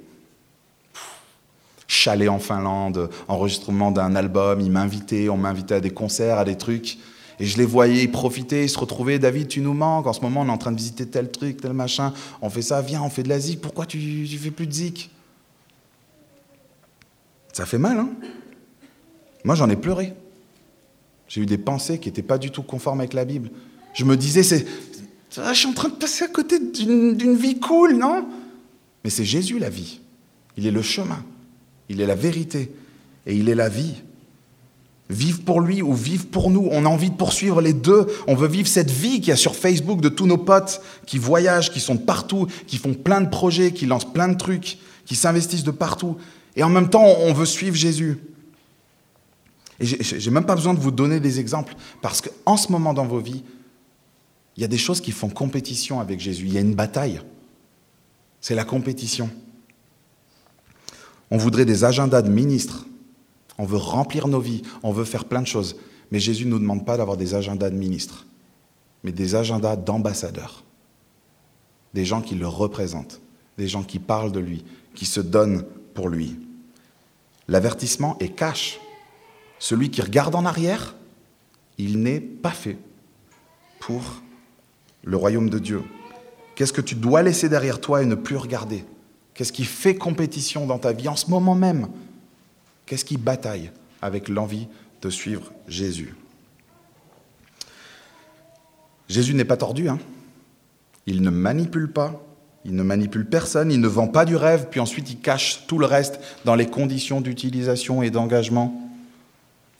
Chalet 1.86 2.28
en 2.28 2.38
Finlande, 2.38 3.10
enregistrement 3.26 3.90
d'un 3.90 4.14
album, 4.14 4.60
ils 4.60 4.70
m'invitaient, 4.70 5.28
on 5.28 5.36
m'invitait 5.36 5.74
à 5.74 5.80
des 5.80 5.90
concerts, 5.90 6.38
à 6.38 6.44
des 6.44 6.56
trucs. 6.56 6.98
Et 7.40 7.46
je 7.46 7.56
les 7.56 7.64
voyais 7.64 8.06
profiter, 8.06 8.68
se 8.68 8.78
retrouver. 8.78 9.18
David, 9.18 9.48
tu 9.48 9.62
nous 9.62 9.72
manques. 9.72 10.06
En 10.06 10.12
ce 10.12 10.20
moment, 10.20 10.42
on 10.42 10.48
est 10.48 10.50
en 10.50 10.58
train 10.58 10.72
de 10.72 10.76
visiter 10.76 11.06
tel 11.06 11.30
truc, 11.30 11.62
tel 11.62 11.72
machin. 11.72 12.12
On 12.42 12.50
fait 12.50 12.60
ça, 12.62 12.82
viens, 12.82 13.02
on 13.02 13.08
fait 13.08 13.22
de 13.22 13.30
la 13.30 13.40
zik. 13.40 13.62
Pourquoi 13.62 13.86
tu, 13.86 13.96
ne 13.98 14.38
fais 14.38 14.50
plus 14.50 14.66
de 14.66 14.72
zik? 14.72 15.10
Ça 17.52 17.64
fait 17.64 17.78
mal, 17.78 17.98
hein? 17.98 18.10
Moi, 19.42 19.54
j'en 19.54 19.70
ai 19.70 19.76
pleuré. 19.76 20.12
J'ai 21.28 21.40
eu 21.40 21.46
des 21.46 21.56
pensées 21.56 21.98
qui 21.98 22.08
n'étaient 22.08 22.22
pas 22.22 22.36
du 22.36 22.50
tout 22.50 22.62
conformes 22.62 23.00
avec 23.00 23.14
la 23.14 23.24
Bible. 23.24 23.50
Je 23.94 24.04
me 24.04 24.16
disais, 24.16 24.42
c'est, 24.42 24.66
je 25.30 25.54
suis 25.54 25.66
en 25.66 25.72
train 25.72 25.88
de 25.88 25.94
passer 25.94 26.24
à 26.24 26.28
côté 26.28 26.58
d'une 26.58 27.36
vie 27.36 27.58
cool, 27.58 27.96
non? 27.96 28.26
Mais 29.04 29.10
c'est 29.10 29.24
Jésus 29.24 29.58
la 29.58 29.70
vie. 29.70 30.00
Il 30.56 30.66
est 30.66 30.70
le 30.70 30.82
chemin, 30.82 31.24
il 31.88 32.00
est 32.00 32.06
la 32.06 32.14
vérité 32.14 32.72
et 33.26 33.34
il 33.34 33.48
est 33.48 33.54
la 33.54 33.68
vie. 33.68 33.94
Vive 35.08 35.42
pour 35.42 35.60
lui 35.60 35.82
ou 35.82 35.92
vive 35.92 36.26
pour 36.26 36.50
nous. 36.50 36.68
On 36.70 36.84
a 36.84 36.88
envie 36.88 37.10
de 37.10 37.16
poursuivre 37.16 37.60
les 37.60 37.72
deux. 37.72 38.06
On 38.28 38.36
veut 38.36 38.46
vivre 38.46 38.68
cette 38.68 38.90
vie 38.90 39.20
qu'il 39.20 39.28
y 39.28 39.32
a 39.32 39.36
sur 39.36 39.56
Facebook 39.56 40.00
de 40.00 40.08
tous 40.08 40.26
nos 40.26 40.38
potes 40.38 40.80
qui 41.04 41.18
voyagent, 41.18 41.72
qui 41.72 41.80
sont 41.80 41.96
partout, 41.96 42.46
qui 42.68 42.76
font 42.76 42.94
plein 42.94 43.20
de 43.20 43.28
projets, 43.28 43.72
qui 43.72 43.86
lancent 43.86 44.12
plein 44.12 44.28
de 44.28 44.36
trucs, 44.36 44.78
qui 45.06 45.16
s'investissent 45.16 45.64
de 45.64 45.72
partout. 45.72 46.16
Et 46.54 46.62
en 46.62 46.68
même 46.68 46.90
temps, 46.90 47.04
on 47.04 47.32
veut 47.32 47.46
suivre 47.46 47.74
Jésus. 47.74 48.18
Et 49.80 49.86
j'ai 49.86 50.30
même 50.30 50.44
pas 50.44 50.54
besoin 50.54 50.74
de 50.74 50.80
vous 50.80 50.90
donner 50.90 51.18
des 51.18 51.40
exemples 51.40 51.74
parce 52.02 52.20
qu'en 52.20 52.56
ce 52.56 52.70
moment 52.70 52.92
dans 52.92 53.06
vos 53.06 53.18
vies, 53.18 53.42
il 54.60 54.62
y 54.62 54.66
a 54.66 54.68
des 54.68 54.76
choses 54.76 55.00
qui 55.00 55.10
font 55.10 55.30
compétition 55.30 56.00
avec 56.00 56.20
Jésus. 56.20 56.44
Il 56.44 56.52
y 56.52 56.58
a 56.58 56.60
une 56.60 56.74
bataille. 56.74 57.22
C'est 58.42 58.54
la 58.54 58.66
compétition. 58.66 59.30
On 61.30 61.38
voudrait 61.38 61.64
des 61.64 61.84
agendas 61.84 62.20
de 62.20 62.28
ministres. 62.28 62.84
On 63.56 63.64
veut 63.64 63.78
remplir 63.78 64.28
nos 64.28 64.38
vies. 64.38 64.60
On 64.82 64.92
veut 64.92 65.06
faire 65.06 65.24
plein 65.24 65.40
de 65.40 65.46
choses. 65.46 65.76
Mais 66.10 66.20
Jésus 66.20 66.44
ne 66.44 66.50
nous 66.50 66.58
demande 66.58 66.84
pas 66.84 66.98
d'avoir 66.98 67.16
des 67.16 67.34
agendas 67.34 67.70
de 67.70 67.74
ministres, 67.74 68.26
mais 69.02 69.12
des 69.12 69.34
agendas 69.34 69.76
d'ambassadeurs. 69.76 70.62
Des 71.94 72.04
gens 72.04 72.20
qui 72.20 72.34
le 72.34 72.46
représentent. 72.46 73.22
Des 73.56 73.66
gens 73.66 73.82
qui 73.82 73.98
parlent 73.98 74.30
de 74.30 74.40
lui, 74.40 74.66
qui 74.94 75.06
se 75.06 75.20
donnent 75.20 75.64
pour 75.94 76.10
lui. 76.10 76.36
L'avertissement 77.48 78.18
est 78.18 78.36
cash. 78.36 78.78
Celui 79.58 79.90
qui 79.90 80.02
regarde 80.02 80.34
en 80.34 80.44
arrière, 80.44 80.96
il 81.78 82.02
n'est 82.02 82.20
pas 82.20 82.52
fait 82.52 82.76
pour 83.78 84.02
le 85.02 85.16
royaume 85.16 85.50
de 85.50 85.58
Dieu 85.58 85.82
Qu'est-ce 86.54 86.74
que 86.74 86.82
tu 86.82 86.94
dois 86.94 87.22
laisser 87.22 87.48
derrière 87.48 87.80
toi 87.80 88.02
et 88.02 88.06
ne 88.06 88.14
plus 88.14 88.36
regarder? 88.36 88.84
Qu'est-ce 89.32 89.52
qui 89.52 89.64
fait 89.64 89.94
compétition 89.94 90.66
dans 90.66 90.78
ta 90.78 90.92
vie 90.92 91.08
en 91.08 91.16
ce 91.16 91.30
moment 91.30 91.54
même? 91.54 91.88
Qu'est-ce 92.84 93.06
qui 93.06 93.16
bataille 93.16 93.70
avec 94.02 94.28
l'envie 94.28 94.68
de 95.00 95.08
suivre 95.08 95.52
Jésus? 95.68 96.14
Jésus 99.08 99.32
n'est 99.32 99.46
pas 99.46 99.56
tordu. 99.56 99.88
Hein 99.88 99.98
il 101.06 101.22
ne 101.22 101.30
manipule 101.30 101.90
pas, 101.90 102.22
il 102.64 102.74
ne 102.74 102.82
manipule 102.82 103.26
personne, 103.26 103.72
il 103.72 103.80
ne 103.80 103.88
vend 103.88 104.06
pas 104.06 104.24
du 104.24 104.36
rêve, 104.36 104.68
puis 104.70 104.80
ensuite 104.80 105.10
il 105.10 105.18
cache 105.18 105.66
tout 105.66 105.78
le 105.78 105.86
reste 105.86 106.20
dans 106.44 106.54
les 106.54 106.66
conditions 106.66 107.20
d'utilisation 107.20 108.02
et 108.02 108.10
d'engagement. 108.10 108.90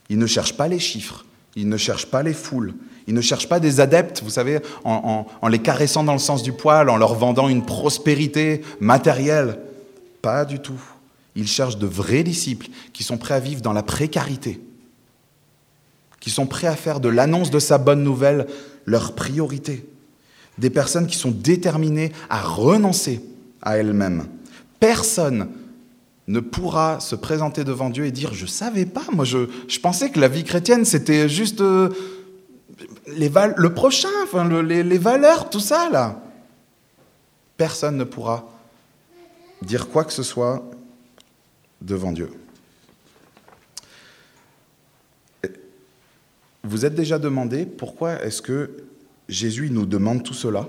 Il 0.08 0.18
ne 0.18 0.26
cherche 0.26 0.56
pas 0.56 0.68
les 0.68 0.78
chiffres, 0.78 1.24
Il 1.56 1.68
ne 1.68 1.76
cherche 1.76 2.06
pas 2.06 2.22
les 2.22 2.32
foules. 2.32 2.74
Il 3.10 3.14
ne 3.14 3.20
cherche 3.20 3.48
pas 3.48 3.58
des 3.58 3.80
adeptes, 3.80 4.22
vous 4.22 4.30
savez, 4.30 4.60
en, 4.84 5.26
les 5.48 5.58
caressant 5.58 6.04
dans 6.04 6.12
le 6.12 6.20
sens 6.20 6.44
du 6.44 6.52
poil, 6.52 6.88
en 6.88 6.96
leur 6.96 7.16
vendant 7.16 7.48
une 7.48 7.66
prospérité 7.66 8.60
matérielle. 8.78 9.58
Pas 10.22 10.44
du 10.44 10.60
tout. 10.60 10.80
Il 11.34 11.48
cherche 11.48 11.76
de 11.76 11.88
vrais 11.88 12.22
disciples 12.22 12.68
qui 12.92 13.02
sont 13.02 13.18
prêts 13.18 13.34
à 13.34 13.40
vivre 13.40 13.62
dans 13.62 13.72
la 13.72 13.82
précarité, 13.82 14.60
qui 16.20 16.30
sont 16.30 16.46
prêts 16.46 16.68
à 16.68 16.76
faire 16.76 17.00
de 17.00 17.08
l'annonce 17.08 17.50
de 17.50 17.58
sa 17.58 17.78
bonne 17.78 18.04
nouvelle 18.04 18.46
leur 18.86 19.16
priorité. 19.16 19.84
Des 20.58 20.70
personnes 20.70 21.08
qui 21.08 21.16
sont 21.16 21.32
déterminées 21.32 22.12
à 22.28 22.40
renoncer 22.40 23.24
à 23.60 23.76
elles-mêmes. 23.76 24.28
Personne 24.78 25.48
ne 26.28 26.38
pourra 26.38 27.00
se 27.00 27.16
présenter 27.16 27.64
devant 27.64 27.90
Dieu 27.90 28.06
et 28.06 28.12
dire 28.12 28.34
Je 28.34 28.46
savais 28.46 28.86
pas, 28.86 29.02
moi 29.12 29.24
je, 29.24 29.48
pensais 29.82 30.10
que 30.10 30.20
la 30.20 30.28
vie 30.28 30.44
chrétienne 30.44 30.84
c'était 30.84 31.28
juste 31.28 31.60
euh, 31.60 31.88
le 33.06 33.68
prochain, 33.68 34.08
enfin, 34.22 34.62
les, 34.62 34.82
les 34.82 34.98
valeurs, 34.98 35.50
tout 35.50 35.60
ça 35.60 35.88
là. 35.90 36.22
Personne 37.56 37.96
ne 37.96 38.04
pourra 38.04 38.48
dire 39.62 39.88
quoi 39.88 40.04
que 40.04 40.12
ce 40.12 40.22
soit 40.22 40.62
devant 41.80 42.12
Dieu. 42.12 42.30
Vous 46.62 46.84
êtes 46.84 46.94
déjà 46.94 47.18
demandé 47.18 47.66
pourquoi 47.66 48.22
est-ce 48.22 48.42
que 48.42 48.84
Jésus 49.28 49.70
nous 49.70 49.86
demande 49.86 50.22
tout 50.22 50.34
cela? 50.34 50.68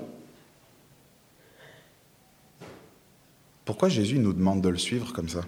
Pourquoi 3.65 3.89
Jésus 3.89 4.19
nous 4.19 4.33
demande 4.33 4.61
de 4.61 4.69
le 4.69 4.77
suivre 4.77 5.13
comme 5.13 5.29
ça? 5.29 5.41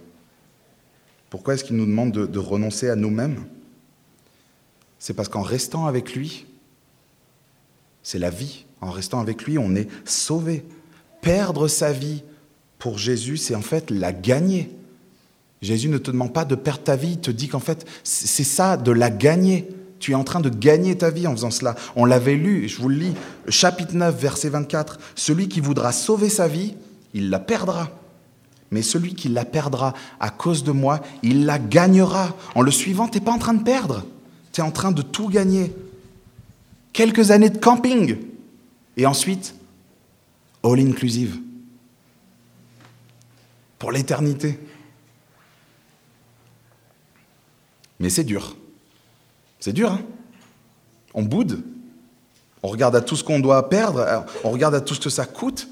Pourquoi 1.30 1.56
est-ce 1.56 1.64
qu'il 1.64 1.76
nous 1.76 1.86
demande 1.86 2.12
de, 2.12 2.26
de 2.26 2.40
renoncer 2.40 2.90
à 2.90 2.96
nous-mêmes? 2.96 3.44
C'est 5.00 5.14
parce 5.14 5.28
qu'en 5.28 5.42
restant 5.42 5.88
avec 5.88 6.14
lui, 6.14 6.46
c'est 8.04 8.20
la 8.20 8.30
vie. 8.30 8.66
En 8.82 8.92
restant 8.92 9.20
avec 9.20 9.44
lui, 9.44 9.58
on 9.58 9.76
est 9.76 9.88
sauvé. 10.06 10.66
Perdre 11.22 11.68
sa 11.68 11.92
vie 11.92 12.24
pour 12.78 12.98
Jésus, 12.98 13.38
c'est 13.38 13.56
en 13.56 13.62
fait 13.62 13.90
la 13.90 14.12
gagner. 14.12 14.70
Jésus 15.62 15.88
ne 15.88 15.98
te 15.98 16.12
demande 16.12 16.34
pas 16.34 16.44
de 16.44 16.56
perdre 16.56 16.84
ta 16.84 16.98
vie, 16.98 17.12
il 17.12 17.20
te 17.20 17.32
dit 17.32 17.48
qu'en 17.48 17.62
fait, 17.62 17.88
c'est 18.04 18.44
ça, 18.44 18.76
de 18.76 18.92
la 18.92 19.10
gagner. 19.10 19.70
Tu 20.00 20.12
es 20.12 20.16
en 20.16 20.26
train 20.26 20.42
de 20.42 20.50
gagner 20.50 20.98
ta 20.98 21.10
vie 21.10 21.26
en 21.26 21.32
faisant 21.32 21.52
cela. 21.52 21.76
On 21.96 22.04
l'avait 22.04 22.36
lu, 22.36 22.68
je 22.68 22.82
vous 22.82 22.90
le 22.90 22.98
lis, 22.98 23.14
chapitre 23.48 23.96
9, 23.96 24.20
verset 24.20 24.50
24. 24.50 25.00
Celui 25.16 25.48
qui 25.48 25.62
voudra 25.62 25.94
sauver 25.94 26.28
sa 26.28 26.50
vie, 26.50 26.76
il 27.14 27.30
la 27.30 27.40
perdra. 27.40 27.90
Mais 28.70 28.82
celui 28.82 29.16
qui 29.16 29.30
la 29.30 29.46
perdra 29.46 29.94
à 30.20 30.30
cause 30.30 30.66
de 30.66 30.72
moi, 30.72 31.00
il 31.22 31.46
la 31.46 31.60
gagnera. 31.60 32.36
En 32.56 32.62
le 32.62 32.72
suivant, 32.72 33.08
tu 33.08 33.20
n'es 33.20 33.24
pas 33.24 33.32
en 33.32 33.38
train 33.38 33.54
de 33.54 33.64
perdre. 33.64 34.04
Tu 34.52 34.60
es 34.60 34.64
en 34.64 34.72
train 34.72 34.92
de 34.92 35.04
tout 35.04 35.30
gagner. 35.30 35.74
Quelques 36.94 37.32
années 37.32 37.50
de 37.50 37.58
camping. 37.58 38.18
Et 38.96 39.06
ensuite, 39.06 39.56
all 40.64 40.80
inclusive. 40.80 41.40
Pour 43.80 43.92
l'éternité. 43.92 44.60
Mais 48.00 48.10
c'est 48.10 48.24
dur. 48.24 48.56
C'est 49.60 49.74
dur, 49.74 49.92
hein 49.92 50.02
On 51.14 51.24
boude. 51.24 51.64
On 52.62 52.70
regarde 52.70 52.96
à 52.96 53.02
tout 53.02 53.18
ce 53.18 53.24
qu'on 53.24 53.40
doit 53.40 53.70
perdre, 53.70 54.26
on 54.46 54.52
regarde 54.52 54.74
à 54.76 54.80
tout 54.80 54.94
ce 54.94 55.00
que 55.02 55.10
ça 55.10 55.26
coûte. 55.26 55.68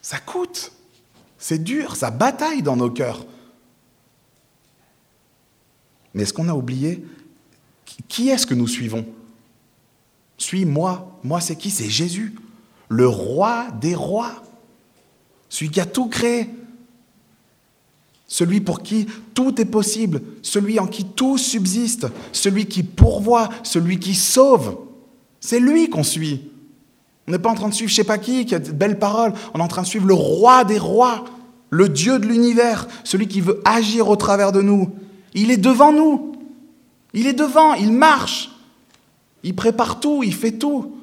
Ça 0.00 0.18
coûte. 0.18 0.72
C'est 1.38 1.62
dur, 1.62 1.96
ça 1.96 2.10
bataille 2.10 2.62
dans 2.62 2.76
nos 2.76 2.90
cœurs. 2.90 3.26
Mais 6.14 6.22
est-ce 6.22 6.32
qu'on 6.32 6.48
a 6.48 6.54
oublié 6.54 7.04
qui 8.08 8.28
est-ce 8.28 8.46
que 8.46 8.54
nous 8.54 8.68
suivons? 8.68 9.06
Suis-moi. 10.38 11.20
Moi, 11.22 11.40
c'est 11.40 11.56
qui? 11.56 11.70
C'est 11.70 11.88
Jésus, 11.88 12.34
le 12.88 13.06
roi 13.08 13.66
des 13.80 13.94
rois, 13.94 14.42
celui 15.48 15.70
qui 15.70 15.80
a 15.80 15.86
tout 15.86 16.06
créé, 16.06 16.48
celui 18.26 18.60
pour 18.60 18.82
qui 18.82 19.06
tout 19.34 19.60
est 19.60 19.66
possible, 19.66 20.22
celui 20.40 20.78
en 20.78 20.86
qui 20.86 21.04
tout 21.04 21.36
subsiste, 21.36 22.06
celui 22.32 22.66
qui 22.66 22.82
pourvoit, 22.82 23.50
celui 23.62 23.98
qui 23.98 24.14
sauve. 24.14 24.78
C'est 25.40 25.60
lui 25.60 25.90
qu'on 25.90 26.02
suit. 26.02 26.50
On 27.28 27.32
n'est 27.32 27.38
pas 27.38 27.50
en 27.50 27.54
train 27.54 27.68
de 27.68 27.74
suivre 27.74 27.90
je 27.90 27.96
sais 27.96 28.04
pas 28.04 28.18
qui, 28.18 28.46
qui 28.46 28.54
a 28.54 28.58
de 28.58 28.72
belles 28.72 28.98
paroles, 28.98 29.32
on 29.54 29.58
est 29.58 29.62
en 29.62 29.68
train 29.68 29.82
de 29.82 29.86
suivre 29.86 30.06
le 30.06 30.14
roi 30.14 30.64
des 30.64 30.78
rois, 30.78 31.24
le 31.70 31.88
Dieu 31.88 32.18
de 32.18 32.26
l'univers, 32.26 32.88
celui 33.04 33.28
qui 33.28 33.40
veut 33.40 33.60
agir 33.64 34.08
au 34.08 34.16
travers 34.16 34.52
de 34.52 34.62
nous. 34.62 34.90
Il 35.34 35.50
est 35.50 35.56
devant 35.56 35.92
nous. 35.92 36.32
Il 37.14 37.26
est 37.26 37.32
devant, 37.32 37.74
il 37.74 37.92
marche. 37.92 38.51
Il 39.42 39.54
prépare 39.54 40.00
tout, 40.00 40.22
il 40.22 40.34
fait 40.34 40.52
tout. 40.52 40.96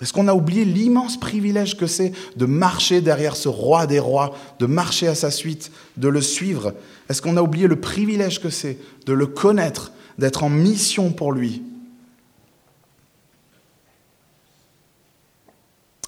Est-ce 0.00 0.12
qu'on 0.12 0.28
a 0.28 0.34
oublié 0.34 0.64
l'immense 0.64 1.18
privilège 1.18 1.76
que 1.76 1.86
c'est 1.86 2.12
de 2.36 2.44
marcher 2.44 3.00
derrière 3.00 3.34
ce 3.34 3.48
roi 3.48 3.86
des 3.86 3.98
rois, 3.98 4.36
de 4.58 4.66
marcher 4.66 5.08
à 5.08 5.14
sa 5.14 5.30
suite, 5.30 5.72
de 5.96 6.08
le 6.08 6.20
suivre? 6.20 6.74
Est-ce 7.08 7.22
qu'on 7.22 7.36
a 7.38 7.42
oublié 7.42 7.66
le 7.66 7.80
privilège 7.80 8.40
que 8.40 8.50
c'est 8.50 8.78
de 9.06 9.12
le 9.14 9.26
connaître, 9.26 9.92
d'être 10.18 10.44
en 10.44 10.50
mission 10.50 11.12
pour 11.12 11.32
lui? 11.32 11.62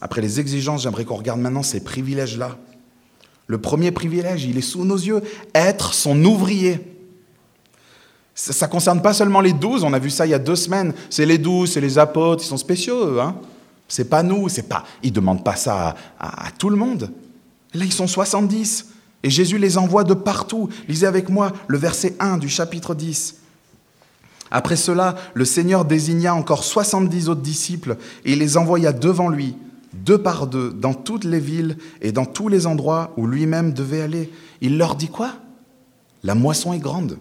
Après 0.01 0.21
les 0.21 0.39
exigences, 0.39 0.83
j'aimerais 0.83 1.05
qu'on 1.07 1.17
regarde 1.17 1.41
maintenant 1.41 1.63
ces 1.63 1.83
privilèges-là. 1.83 2.59
Le 3.47 3.59
premier 3.59 3.91
privilège, 3.91 4.45
il 4.45 4.59
est 4.59 4.63
sous 4.63 4.85
nos 4.85 4.97
yeux, 4.97 5.23
être 5.55 5.95
son 5.95 6.23
ouvrier. 6.25 6.81
Ça 8.41 8.67
ne 8.67 8.71
concerne 8.71 9.03
pas 9.03 9.13
seulement 9.13 9.41
les 9.41 9.53
douze, 9.53 9.83
on 9.83 9.93
a 9.93 9.99
vu 9.99 10.11
ça 10.11 10.25
il 10.25 10.31
y 10.31 10.35
a 10.35 10.39
deux 10.39 10.55
semaines. 10.55 10.95
C'est 11.11 11.27
les 11.27 11.39
douze, 11.39 11.73
c'est 11.73 11.81
les 11.81 11.99
apôtres, 11.99 12.45
ils 12.45 12.47
sont 12.47 12.57
spéciaux. 12.57 13.19
Hein 13.21 13.35
c'est 13.89 14.09
pas 14.09 14.23
nous, 14.23 14.49
c'est 14.49 14.69
pas. 14.69 14.85
Ils 15.03 15.13
demandent 15.13 15.43
pas 15.43 15.57
ça 15.57 15.97
à, 16.21 16.51
tout 16.57 16.71
le 16.71 16.77
monde. 16.77 17.11
Là, 17.75 17.85
ils 17.85 17.93
sont 17.93 18.07
70 18.07 18.87
et 19.25 19.31
Jésus 19.31 19.59
les 19.59 19.77
envoie 19.77 20.05
de 20.05 20.15
partout. 20.15 20.69
Lisez 20.87 21.07
avec 21.07 21.31
moi 21.31 21.53
le 21.67 21.79
verset 21.79 22.15
1 22.21 22.39
du 22.39 22.49
chapitre 22.49 22.95
10. 22.95 23.37
Après 24.53 24.77
cela, 24.77 25.17
le 25.35 25.45
Seigneur 25.45 25.85
désigna 25.85 26.35
encore 26.35 26.63
70 26.63 27.29
autres 27.29 27.41
disciples 27.41 27.97
et 28.25 28.37
les 28.37 28.57
envoya 28.57 28.93
devant 28.93 29.29
lui, 29.29 29.57
deux 29.93 30.19
par 30.19 30.47
deux, 30.47 30.71
dans 30.71 30.95
toutes 30.95 31.25
les 31.25 31.41
villes 31.41 31.77
et 32.01 32.13
dans 32.13 32.25
tous 32.25 32.49
les 32.49 32.67
endroits 32.67 33.13
où 33.17 33.27
lui-même 33.27 33.73
devait 33.73 34.01
aller. 34.01 34.31
Il 34.61 34.79
leur 34.79 34.95
dit 34.95 35.09
quoi? 35.09 35.33
La 36.23 36.35
moisson 36.35 36.73
est 36.73 36.79
grande, 36.79 37.19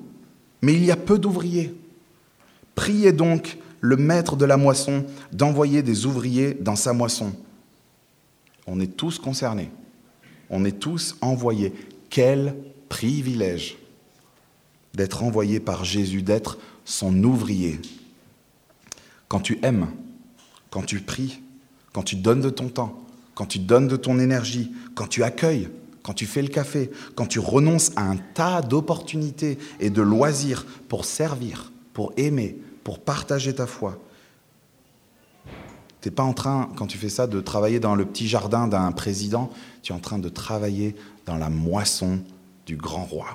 mais 0.62 0.74
il 0.74 0.84
y 0.84 0.92
a 0.92 0.96
peu 0.96 1.20
d'ouvriers. 1.20 1.74
Priez 2.76 3.12
donc 3.12 3.58
le 3.82 3.98
maître 3.98 4.36
de 4.36 4.46
la 4.46 4.58
moisson 4.58 5.06
d'envoyer 5.32 5.84
des 5.84 6.06
ouvriers 6.06 6.54
dans 6.54 6.76
sa 6.76 6.94
moisson. 6.94 7.34
On 8.66 8.80
est 8.80 8.96
tous 8.98 9.20
concernés. 9.20 9.72
On 10.50 10.66
est 10.66 10.80
tous 10.80 11.16
envoyés. 11.22 11.74
Quel 12.10 12.56
privilège 12.90 13.78
d'être 14.94 15.24
envoyé 15.24 15.60
par 15.60 15.86
Jésus, 15.86 16.22
d'être 16.22 16.58
son 16.84 17.24
ouvrier. 17.24 17.80
Quand 19.28 19.40
tu 19.40 19.60
aimes, 19.62 19.88
quand 20.70 20.84
tu 20.84 21.02
pries, 21.02 21.42
quand 21.94 22.04
tu 22.04 22.16
donnes 22.16 22.42
de 22.42 22.50
ton 22.50 22.70
temps, 22.70 23.04
quand 23.36 23.46
tu 23.46 23.60
donnes 23.60 23.88
de 23.88 23.96
ton 23.96 24.20
énergie, 24.20 24.72
quand 24.96 25.08
tu 25.08 25.24
accueilles, 25.24 25.70
quand 26.08 26.14
tu 26.14 26.26
fais 26.26 26.42
le 26.42 26.48
café, 26.48 26.90
quand 27.16 27.26
tu 27.26 27.40
renonces 27.40 27.92
à 27.98 28.02
un 28.02 28.16
tas 28.16 28.62
d'opportunités 28.62 29.58
et 29.82 29.90
de 29.90 30.02
loisirs 30.02 30.66
pour 30.88 31.04
servir, 31.04 31.74
pour 31.92 32.14
aimer, 32.16 32.58
pour 32.86 33.00
partager 33.00 33.54
ta 33.54 33.68
foi. 33.68 34.00
Tu 36.00 36.08
n'es 36.08 36.16
pas 36.16 36.24
en 36.24 36.32
train, 36.32 36.70
quand 36.78 36.88
tu 36.88 36.98
fais 36.98 37.10
ça, 37.10 37.28
de 37.28 37.42
travailler 37.42 37.82
dans 37.82 37.94
le 37.94 38.06
petit 38.06 38.26
jardin 38.26 38.70
d'un 38.70 38.94
président, 38.94 39.52
tu 39.84 39.92
es 39.92 39.96
en 39.96 40.00
train 40.00 40.18
de 40.18 40.30
travailler 40.30 40.96
dans 41.26 41.36
la 41.36 41.50
moisson 41.50 42.20
du 42.66 42.78
grand 42.78 43.04
roi. 43.04 43.28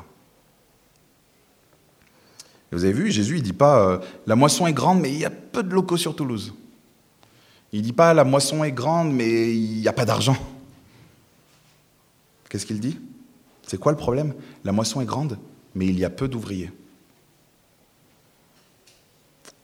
vous 2.72 2.84
avez 2.84 2.94
vu, 2.94 3.10
Jésus, 3.10 3.34
il 3.34 3.40
ne 3.40 3.44
dit 3.44 3.52
pas 3.52 3.86
euh, 3.86 3.98
la 4.26 4.34
moisson 4.34 4.66
est 4.66 4.72
grande, 4.72 4.98
mais 4.98 5.12
il 5.12 5.18
y 5.18 5.26
a 5.26 5.30
peu 5.30 5.62
de 5.62 5.74
locaux 5.74 5.98
sur 5.98 6.16
Toulouse. 6.16 6.54
Il 7.70 7.80
ne 7.80 7.84
dit 7.84 7.92
pas 7.92 8.14
la 8.14 8.24
moisson 8.24 8.64
est 8.64 8.72
grande, 8.72 9.12
mais 9.12 9.54
il 9.54 9.80
n'y 9.80 9.88
a 9.88 9.92
pas 9.92 10.06
d'argent. 10.06 10.38
Qu'est-ce 12.52 12.66
qu'il 12.66 12.80
dit? 12.80 13.00
C'est 13.66 13.78
quoi 13.78 13.92
le 13.92 13.96
problème? 13.96 14.34
La 14.62 14.72
moisson 14.72 15.00
est 15.00 15.06
grande, 15.06 15.38
mais 15.74 15.86
il 15.86 15.98
y 15.98 16.04
a 16.04 16.10
peu 16.10 16.28
d'ouvriers. 16.28 16.70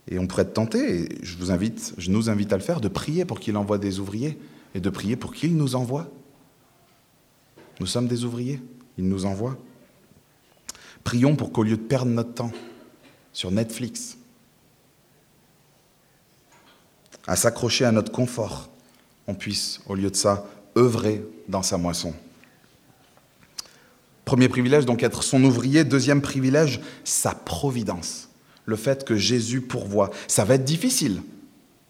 Et 0.07 0.17
on 0.17 0.25
pourrait 0.25 0.41
être 0.41 0.55
tenté, 0.55 1.03
et 1.03 1.09
je 1.21 1.37
vous 1.37 1.51
invite, 1.51 1.93
je 1.99 2.09
nous 2.09 2.31
invite 2.31 2.51
à 2.51 2.57
le 2.57 2.63
faire, 2.63 2.81
de 2.81 2.87
prier 2.87 3.25
pour 3.25 3.39
qu'il 3.39 3.57
envoie 3.57 3.77
des 3.77 3.99
ouvriers 3.99 4.39
et 4.73 4.79
de 4.79 4.89
prier 4.89 5.15
pour 5.15 5.35
qu'il 5.35 5.55
nous 5.55 5.75
envoie. 5.75 6.09
Nous 7.79 7.85
sommes 7.85 8.07
des 8.07 8.23
ouvriers, 8.23 8.59
il 8.97 9.07
nous 9.07 9.25
envoie. 9.25 9.55
Prions 11.03 11.35
pour 11.35 11.51
qu'au 11.51 11.61
lieu 11.61 11.77
de 11.77 11.83
perdre 11.83 12.09
notre 12.09 12.33
temps 12.33 12.51
sur 13.33 13.51
Netflix, 13.51 14.17
à 17.27 17.35
s'accrocher 17.35 17.85
à 17.85 17.91
notre 17.91 18.11
confort, 18.11 18.67
on 19.27 19.35
puisse, 19.35 19.79
au 19.85 19.93
lieu 19.93 20.09
de 20.09 20.15
ça, 20.15 20.47
œuvrer 20.75 21.23
dans 21.47 21.61
sa 21.61 21.77
moisson. 21.77 22.15
Premier 24.29 24.47
privilège, 24.47 24.85
donc 24.85 25.01
être 25.01 25.23
son 25.23 25.43
ouvrier. 25.43 25.83
Deuxième 25.83 26.21
privilège, 26.21 26.81
sa 27.03 27.33
providence 27.33 28.29
le 28.63 28.75
fait 28.75 29.03
que 29.03 29.15
Jésus 29.15 29.61
pourvoit. 29.61 30.11
Ça 30.27 30.45
va 30.45 30.53
être 30.53 30.63
difficile. 30.63 31.23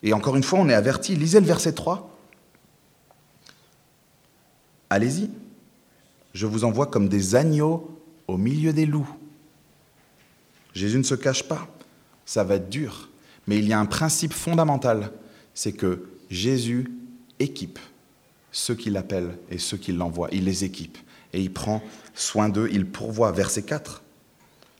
Et 0.03 0.13
encore 0.13 0.37
une 0.37 0.43
fois, 0.43 0.59
on 0.59 0.69
est 0.69 0.73
averti. 0.73 1.17
Lisez 1.17 1.41
le 1.41 1.45
verset 1.45 1.73
3. 1.73 2.17
Allez-y. 4.89 5.29
Je 6.33 6.45
vous 6.45 6.63
envoie 6.63 6.85
comme 6.85 7.09
des 7.09 7.35
agneaux 7.35 7.99
au 8.29 8.37
milieu 8.37 8.71
des 8.71 8.85
loups. 8.85 9.13
Jésus 10.73 10.97
ne 10.97 11.03
se 11.03 11.15
cache 11.15 11.43
pas. 11.43 11.67
Ça 12.25 12.45
va 12.45 12.55
être 12.55 12.69
dur. 12.69 13.09
Mais 13.47 13.57
il 13.57 13.67
y 13.67 13.73
a 13.73 13.79
un 13.81 13.85
principe 13.85 14.31
fondamental, 14.31 15.11
c'est 15.53 15.73
que 15.73 16.07
Jésus 16.29 16.89
équipe 17.39 17.79
ceux 18.53 18.75
qui 18.75 18.89
l'appellent 18.89 19.37
et 19.51 19.57
ceux 19.57 19.75
qui 19.75 19.91
l'envoient. 19.91 20.29
Il 20.31 20.45
les 20.45 20.63
équipe 20.63 20.97
et 21.33 21.41
il 21.41 21.51
prend 21.51 21.83
soin 22.19 22.49
d'eux, 22.49 22.69
il 22.71 22.85
pourvoit. 22.85 23.31
Verset 23.31 23.63
4. 23.63 24.03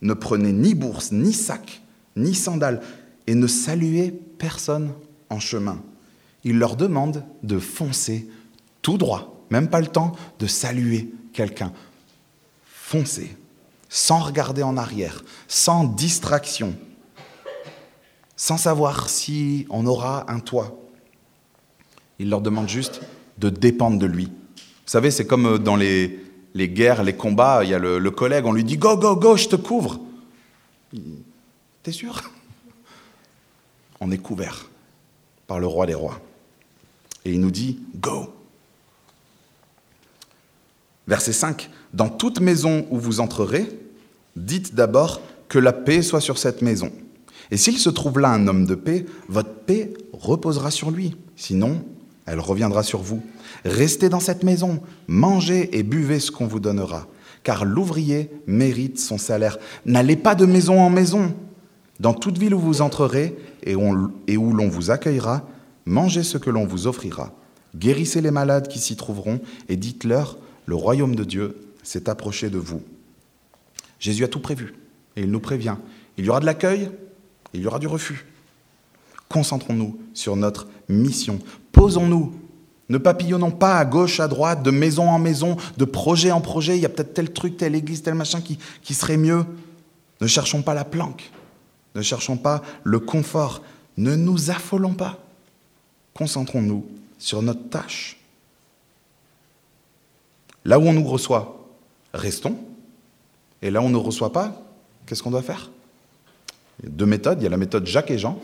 Ne 0.01 0.13
prenez 0.13 0.51
ni 0.51 0.75
bourse, 0.75 1.11
ni 1.11 1.33
sac, 1.33 1.81
ni 2.15 2.35
sandales, 2.35 2.81
et 3.27 3.35
ne 3.35 3.47
saluez 3.47 4.11
personne 4.37 4.93
en 5.29 5.39
chemin. 5.39 5.81
Il 6.43 6.57
leur 6.57 6.75
demande 6.75 7.23
de 7.43 7.59
foncer 7.59 8.27
tout 8.81 8.97
droit, 8.97 9.45
même 9.49 9.69
pas 9.69 9.81
le 9.81 9.87
temps 9.87 10.13
de 10.39 10.47
saluer 10.47 11.11
quelqu'un. 11.33 11.73
Foncez, 12.65 13.35
sans 13.89 14.19
regarder 14.19 14.63
en 14.63 14.77
arrière, 14.77 15.23
sans 15.47 15.83
distraction, 15.83 16.75
sans 18.35 18.57
savoir 18.57 19.09
si 19.09 19.65
on 19.69 19.85
aura 19.85 20.31
un 20.31 20.39
toit. 20.39 20.79
Il 22.19 22.29
leur 22.29 22.41
demande 22.41 22.69
juste 22.69 23.01
de 23.37 23.49
dépendre 23.49 23.97
de 23.97 24.05
lui. 24.05 24.25
Vous 24.25 24.93
savez, 24.93 25.11
c'est 25.11 25.27
comme 25.27 25.45
euh, 25.45 25.57
dans 25.57 25.75
les, 25.75 26.19
les 26.53 26.69
guerres, 26.69 27.03
les 27.03 27.15
combats, 27.15 27.63
il 27.63 27.69
y 27.69 27.73
a 27.73 27.79
le, 27.79 28.11
collègue, 28.11 28.45
on 28.45 28.51
lui 28.51 28.63
dit 28.63 28.77
Go, 28.77 28.97
go, 28.97 29.15
go, 29.15 29.37
je 29.37 29.47
te 29.47 29.55
couvre. 29.55 29.99
T'es 31.83 31.91
sûr? 31.91 32.31
On 33.99 34.11
est 34.11 34.17
couvert 34.17 34.69
par 35.47 35.59
le 35.59 35.67
roi 35.67 35.85
des 35.85 35.93
rois. 35.93 36.19
Et 37.25 37.33
il 37.33 37.39
nous 37.39 37.51
dit 37.51 37.79
Go. 37.95 38.33
Verset 41.07 41.33
5 41.33 41.69
Dans 41.93 42.09
toute 42.09 42.39
maison 42.39 42.85
où 42.89 42.99
vous 42.99 43.19
entrerez, 43.19 43.67
dites 44.35 44.75
d'abord 44.75 45.21
que 45.47 45.59
la 45.59 45.73
paix 45.73 46.01
soit 46.01 46.21
sur 46.21 46.37
cette 46.37 46.61
maison. 46.61 46.91
Et 47.51 47.57
s'il 47.57 47.79
se 47.79 47.89
trouve 47.89 48.19
là 48.19 48.29
un 48.29 48.47
homme 48.47 48.65
de 48.65 48.75
paix, 48.75 49.05
votre 49.27 49.53
paix 49.53 49.93
reposera 50.13 50.69
sur 50.71 50.91
lui. 50.91 51.15
Sinon, 51.35 51.83
elle 52.29 52.39
reviendra 52.39 52.83
sur 52.83 53.01
vous. 53.01 53.21
Restez 53.65 54.09
dans 54.09 54.19
cette 54.19 54.43
maison, 54.43 54.81
mangez 55.07 55.77
et 55.77 55.83
buvez 55.83 56.19
ce 56.19 56.31
qu'on 56.31 56.47
vous 56.47 56.59
donnera, 56.59 57.07
car 57.43 57.65
l'ouvrier 57.65 58.29
mérite 58.47 58.99
son 58.99 59.17
salaire. 59.17 59.57
N'allez 59.85 60.15
pas 60.15 60.35
de 60.35 60.45
maison 60.45 60.79
en 60.79 60.89
maison. 60.89 61.33
Dans 61.99 62.13
toute 62.13 62.37
ville 62.37 62.53
où 62.53 62.59
vous 62.59 62.81
entrerez 62.81 63.35
et 63.63 63.75
où 63.75 64.53
l'on 64.53 64.69
vous 64.69 64.91
accueillera, 64.91 65.47
mangez 65.85 66.23
ce 66.23 66.37
que 66.37 66.49
l'on 66.49 66.65
vous 66.65 66.87
offrira. 66.87 67.33
Guérissez 67.75 68.21
les 68.21 68.31
malades 68.31 68.67
qui 68.67 68.79
s'y 68.79 68.95
trouveront 68.95 69.41
et 69.67 69.75
dites-leur, 69.75 70.37
le 70.65 70.75
royaume 70.75 71.15
de 71.15 71.23
Dieu 71.23 71.57
s'est 71.83 72.09
approché 72.09 72.49
de 72.49 72.57
vous. 72.57 72.81
Jésus 73.99 74.23
a 74.23 74.27
tout 74.27 74.39
prévu 74.39 74.75
et 75.15 75.21
il 75.21 75.31
nous 75.31 75.39
prévient. 75.39 75.75
Il 76.17 76.25
y 76.25 76.29
aura 76.29 76.39
de 76.39 76.45
l'accueil, 76.45 76.89
il 77.53 77.61
y 77.61 77.67
aura 77.67 77.79
du 77.79 77.87
refus. 77.87 78.25
Concentrons-nous 79.27 79.99
sur 80.13 80.35
notre 80.35 80.67
mission. 80.87 81.39
Posons-nous. 81.79 82.33
Ne 82.89 82.97
papillonnons 82.97 83.51
pas 83.51 83.77
à 83.77 83.85
gauche, 83.85 84.19
à 84.19 84.27
droite, 84.27 84.63
de 84.63 84.69
maison 84.69 85.09
en 85.09 85.17
maison, 85.17 85.55
de 85.77 85.85
projet 85.85 86.29
en 86.29 86.41
projet. 86.41 86.75
Il 86.75 86.81
y 86.81 86.85
a 86.85 86.89
peut-être 86.89 87.13
tel 87.13 87.31
truc, 87.31 87.55
telle 87.55 87.73
église, 87.73 88.03
tel 88.03 88.15
machin 88.15 88.41
qui, 88.41 88.59
qui 88.83 88.93
serait 88.93 89.15
mieux. 89.15 89.45
Ne 90.19 90.27
cherchons 90.27 90.61
pas 90.61 90.73
la 90.73 90.83
planque. 90.83 91.31
Ne 91.95 92.01
cherchons 92.01 92.35
pas 92.35 92.63
le 92.83 92.99
confort. 92.99 93.61
Ne 93.95 94.17
nous 94.17 94.51
affolons 94.51 94.93
pas. 94.93 95.19
Concentrons-nous 96.15 96.85
sur 97.17 97.41
notre 97.41 97.69
tâche. 97.69 98.17
Là 100.65 100.79
où 100.79 100.81
on 100.81 100.91
nous 100.91 101.07
reçoit, 101.07 101.65
restons. 102.13 102.57
Et 103.61 103.71
là 103.71 103.79
où 103.79 103.85
on 103.85 103.89
ne 103.89 103.95
reçoit 103.95 104.33
pas, 104.33 104.61
qu'est-ce 105.05 105.23
qu'on 105.23 105.31
doit 105.31 105.43
faire? 105.43 105.71
Il 106.79 106.89
y 106.89 106.91
a 106.91 106.91
deux 106.91 107.05
méthodes. 107.05 107.39
Il 107.39 107.45
y 107.45 107.47
a 107.47 107.49
la 107.49 107.55
méthode 107.55 107.85
Jacques 107.85 108.11
et 108.11 108.17
Jean. 108.17 108.37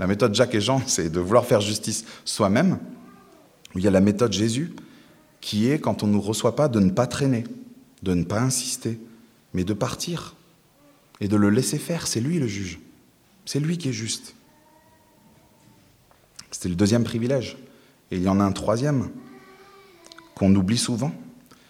La 0.00 0.06
méthode 0.06 0.34
Jacques 0.34 0.54
et 0.54 0.62
Jean, 0.62 0.82
c'est 0.86 1.10
de 1.10 1.20
vouloir 1.20 1.44
faire 1.44 1.60
justice 1.60 2.06
soi-même. 2.24 2.78
Il 3.76 3.82
y 3.82 3.86
a 3.86 3.90
la 3.90 4.00
méthode 4.00 4.32
Jésus, 4.32 4.72
qui 5.40 5.68
est, 5.68 5.78
quand 5.78 6.02
on 6.02 6.06
ne 6.06 6.14
nous 6.14 6.20
reçoit 6.20 6.56
pas, 6.56 6.68
de 6.68 6.80
ne 6.80 6.90
pas 6.90 7.06
traîner, 7.06 7.44
de 8.02 8.14
ne 8.14 8.24
pas 8.24 8.40
insister, 8.40 8.98
mais 9.52 9.62
de 9.62 9.74
partir 9.74 10.34
et 11.20 11.28
de 11.28 11.36
le 11.36 11.50
laisser 11.50 11.78
faire. 11.78 12.06
C'est 12.06 12.20
lui 12.20 12.38
le 12.38 12.46
juge. 12.46 12.80
C'est 13.44 13.60
lui 13.60 13.76
qui 13.76 13.90
est 13.90 13.92
juste. 13.92 14.34
C'était 16.50 16.70
le 16.70 16.76
deuxième 16.76 17.04
privilège. 17.04 17.58
Et 18.10 18.16
il 18.16 18.22
y 18.22 18.28
en 18.28 18.40
a 18.40 18.44
un 18.44 18.52
troisième 18.52 19.10
qu'on 20.34 20.54
oublie 20.54 20.78
souvent, 20.78 21.12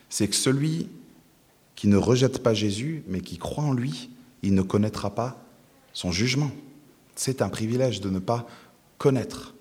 c'est 0.08 0.28
que 0.28 0.36
celui 0.36 0.88
qui 1.74 1.88
ne 1.88 1.96
rejette 1.96 2.42
pas 2.42 2.54
Jésus, 2.54 3.02
mais 3.08 3.20
qui 3.20 3.38
croit 3.38 3.64
en 3.64 3.72
lui, 3.72 4.10
il 4.42 4.54
ne 4.54 4.62
connaîtra 4.62 5.14
pas 5.14 5.44
son 5.92 6.12
jugement. 6.12 6.50
C'est 7.20 7.42
un 7.42 7.50
privilège 7.50 8.00
de 8.00 8.08
ne 8.08 8.18
pas 8.18 8.46
connaître 8.96 9.52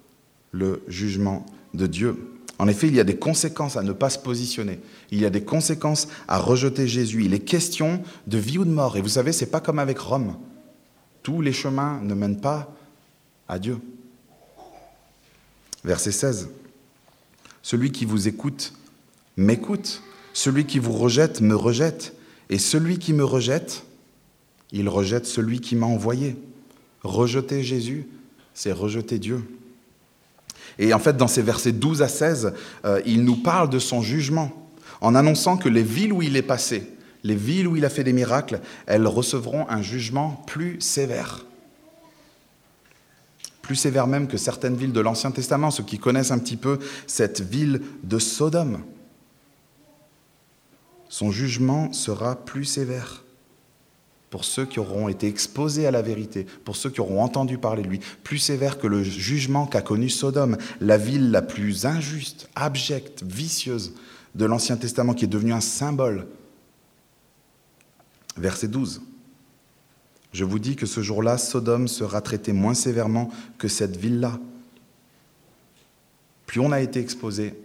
le 0.53 0.81
jugement 0.87 1.45
de 1.73 1.87
Dieu. 1.87 2.39
En 2.57 2.69
effet, 2.69 2.87
il 2.87 2.95
y 2.95 3.01
a 3.01 3.03
des 3.03 3.17
conséquences 3.17 3.75
à 3.75 3.83
ne 3.83 3.91
pas 3.91 4.09
se 4.09 4.17
positionner. 4.17 4.79
Il 5.11 5.19
y 5.19 5.25
a 5.25 5.29
des 5.29 5.43
conséquences 5.43 6.07
à 6.29 6.37
rejeter 6.37 6.87
Jésus. 6.87 7.25
Il 7.25 7.33
est 7.33 7.41
question 7.41 8.01
de 8.27 8.37
vie 8.37 8.59
ou 8.59 8.63
de 8.63 8.69
mort. 8.69 8.95
Et 8.95 9.01
vous 9.01 9.09
savez, 9.09 9.33
c'est 9.33 9.51
pas 9.51 9.59
comme 9.59 9.77
avec 9.77 9.99
Rome. 9.99 10.37
Tous 11.21 11.41
les 11.41 11.51
chemins 11.51 11.99
ne 12.01 12.13
mènent 12.13 12.39
pas 12.39 12.73
à 13.49 13.59
Dieu. 13.59 13.77
Verset 15.83 16.13
16. 16.13 16.47
Celui 17.61 17.91
qui 17.91 18.05
vous 18.05 18.29
écoute 18.29 18.71
m'écoute. 19.35 20.01
Celui 20.31 20.65
qui 20.65 20.79
vous 20.79 20.93
rejette 20.93 21.41
me 21.41 21.57
rejette. 21.57 22.15
Et 22.49 22.57
celui 22.57 22.99
qui 22.99 23.11
me 23.11 23.25
rejette, 23.25 23.83
il 24.71 24.87
rejette 24.87 25.25
celui 25.25 25.59
qui 25.59 25.75
m'a 25.75 25.87
envoyé. 25.87 26.37
Rejeter 27.03 27.63
Jésus, 27.63 28.07
c'est 28.53 28.71
rejeter 28.71 29.19
Dieu. 29.19 29.43
Et 30.77 30.93
en 30.93 30.99
fait, 30.99 31.17
dans 31.17 31.27
ces 31.27 31.41
versets 31.41 31.71
12 31.71 32.01
à 32.01 32.07
16, 32.07 32.53
euh, 32.85 33.01
il 33.05 33.23
nous 33.23 33.37
parle 33.37 33.69
de 33.69 33.79
son 33.79 34.01
jugement, 34.01 34.51
en 35.01 35.15
annonçant 35.15 35.57
que 35.57 35.69
les 35.69 35.83
villes 35.83 36.13
où 36.13 36.21
il 36.21 36.35
est 36.35 36.41
passé, 36.41 36.91
les 37.23 37.35
villes 37.35 37.67
où 37.67 37.75
il 37.75 37.85
a 37.85 37.89
fait 37.89 38.03
des 38.03 38.13
miracles, 38.13 38.61
elles 38.85 39.07
recevront 39.07 39.65
un 39.69 39.81
jugement 39.81 40.43
plus 40.47 40.79
sévère. 40.79 41.45
Plus 43.61 43.75
sévère 43.75 44.07
même 44.07 44.27
que 44.27 44.37
certaines 44.37 44.75
villes 44.75 44.93
de 44.93 45.01
l'Ancien 45.01 45.31
Testament, 45.31 45.71
ceux 45.71 45.83
qui 45.83 45.99
connaissent 45.99 46.31
un 46.31 46.39
petit 46.39 46.57
peu 46.57 46.79
cette 47.07 47.41
ville 47.41 47.81
de 48.03 48.19
Sodome. 48.19 48.81
Son 51.07 51.31
jugement 51.31 51.91
sera 51.93 52.35
plus 52.35 52.65
sévère 52.65 53.23
pour 54.29 54.45
ceux 54.45 54.65
qui 54.65 54.79
auront 54.79 55.09
été 55.09 55.27
exposés 55.27 55.87
à 55.87 55.91
la 55.91 56.01
vérité, 56.01 56.45
pour 56.63 56.75
ceux 56.75 56.89
qui 56.89 57.01
auront 57.01 57.23
entendu 57.23 57.57
parler 57.57 57.83
de 57.83 57.87
lui, 57.87 57.99
plus 58.23 58.37
sévère 58.37 58.77
que 58.77 58.87
le 58.87 59.03
jugement 59.03 59.65
qu'a 59.65 59.81
connu 59.81 60.09
Sodome, 60.09 60.57
la 60.81 60.97
ville 60.97 61.31
la 61.31 61.41
plus 61.41 61.85
injuste, 61.85 62.47
abjecte, 62.55 63.23
vicieuse 63.23 63.93
de 64.35 64.45
l'Ancien 64.45 64.77
Testament, 64.77 65.13
qui 65.13 65.25
est 65.25 65.29
devenue 65.29 65.53
un 65.53 65.61
symbole. 65.61 66.27
Verset 68.37 68.67
12. 68.67 69.01
Je 70.31 70.43
vous 70.43 70.59
dis 70.59 70.75
que 70.75 70.85
ce 70.85 71.01
jour-là, 71.01 71.39
Sodome 71.39 71.87
sera 71.87 72.21
traité 72.21 72.53
moins 72.53 72.75
sévèrement 72.75 73.31
que 73.57 73.67
cette 73.67 73.97
ville-là. 73.97 74.39
Plus 76.45 76.59
on 76.59 76.71
a 76.71 76.81
été 76.81 76.99
exposé, 76.99 77.55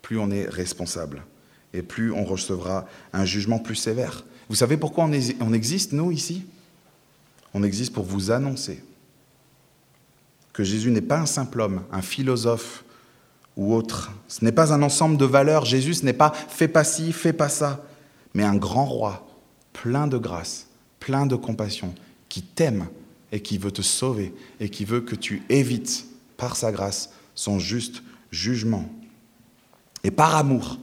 plus 0.00 0.18
on 0.18 0.30
est 0.30 0.48
responsable, 0.48 1.24
et 1.72 1.82
plus 1.82 2.12
on 2.12 2.24
recevra 2.24 2.86
un 3.12 3.24
jugement 3.24 3.58
plus 3.58 3.74
sévère. 3.74 4.24
Vous 4.48 4.56
savez 4.56 4.76
pourquoi 4.76 5.04
on 5.04 5.52
existe, 5.52 5.92
nous, 5.92 6.12
ici? 6.12 6.44
On 7.52 7.62
existe 7.62 7.92
pour 7.92 8.04
vous 8.04 8.30
annoncer 8.30 8.82
que 10.52 10.64
Jésus 10.64 10.90
n'est 10.90 11.00
pas 11.00 11.18
un 11.18 11.26
simple 11.26 11.60
homme, 11.60 11.82
un 11.90 12.02
philosophe 12.02 12.84
ou 13.56 13.74
autre. 13.74 14.12
Ce 14.28 14.44
n'est 14.44 14.52
pas 14.52 14.72
un 14.72 14.82
ensemble 14.82 15.16
de 15.16 15.24
valeurs. 15.24 15.64
Jésus, 15.64 15.94
ce 15.94 16.04
n'est 16.04 16.12
pas 16.12 16.32
fais 16.32 16.68
pas 16.68 16.84
ci, 16.84 17.12
fais 17.12 17.32
pas 17.32 17.48
ça, 17.48 17.84
mais 18.34 18.44
un 18.44 18.56
grand 18.56 18.84
roi, 18.84 19.26
plein 19.72 20.06
de 20.06 20.18
grâce, 20.18 20.68
plein 21.00 21.26
de 21.26 21.36
compassion, 21.36 21.94
qui 22.28 22.42
t'aime 22.42 22.86
et 23.32 23.40
qui 23.40 23.58
veut 23.58 23.72
te 23.72 23.82
sauver 23.82 24.34
et 24.60 24.68
qui 24.68 24.84
veut 24.84 25.00
que 25.00 25.16
tu 25.16 25.42
évites, 25.48 26.06
par 26.36 26.56
sa 26.56 26.72
grâce, 26.72 27.10
son 27.34 27.58
juste 27.58 28.02
jugement. 28.30 28.88
Et 30.02 30.10
par 30.10 30.36
amour, 30.36 30.78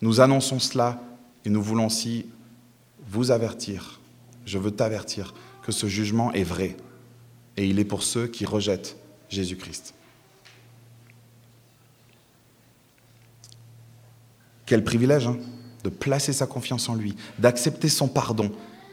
nous 0.00 0.20
annonçons 0.20 0.58
cela 0.58 1.02
et 1.44 1.50
nous 1.50 1.62
voulons 1.62 1.86
aussi 1.86 2.26
vous 3.10 3.30
avertir, 3.30 4.00
je 4.44 4.58
veux 4.58 4.70
t'avertir 4.70 5.34
que 5.62 5.72
ce 5.72 5.86
jugement 5.86 6.32
est 6.32 6.42
vrai 6.42 6.76
et 7.56 7.66
il 7.66 7.78
est 7.78 7.84
pour 7.84 8.02
ceux 8.02 8.26
qui 8.26 8.44
rejettent 8.44 8.96
Jésus-Christ. 9.28 9.94
Quel 14.66 14.84
privilège 14.84 15.26
hein, 15.26 15.38
de 15.84 15.88
placer 15.88 16.32
sa 16.32 16.46
confiance 16.46 16.88
en 16.88 16.94
lui, 16.94 17.16
d'accepter 17.38 17.88
son 17.88 18.08
pardon 18.08 18.50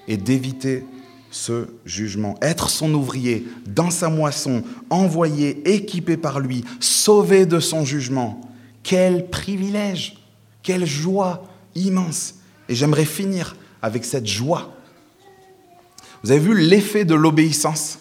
et 0.08 0.18
d'éviter 0.18 0.86
ce 1.32 1.68
jugement, 1.86 2.38
être 2.42 2.70
son 2.70 2.94
ouvrier 2.94 3.46
dans 3.68 3.90
sa 3.90 4.08
moisson, 4.08 4.64
envoyé, 4.90 5.70
équipé 5.76 6.16
par 6.16 6.40
lui, 6.40 6.64
sauvé 6.80 7.46
de 7.46 7.60
son 7.60 7.84
jugement. 7.84 8.40
Quel 8.84 9.30
privilège, 9.30 10.18
quelle 10.64 10.86
joie 10.86 11.44
immense. 11.76 12.36
Et 12.70 12.76
j'aimerais 12.76 13.06
finir 13.06 13.56
avec 13.86 14.04
cette 14.04 14.26
joie. 14.26 14.74
Vous 16.24 16.32
avez 16.32 16.40
vu 16.40 16.60
l'effet 16.60 17.06
de 17.06 17.14
l'obéissance? 17.14 18.00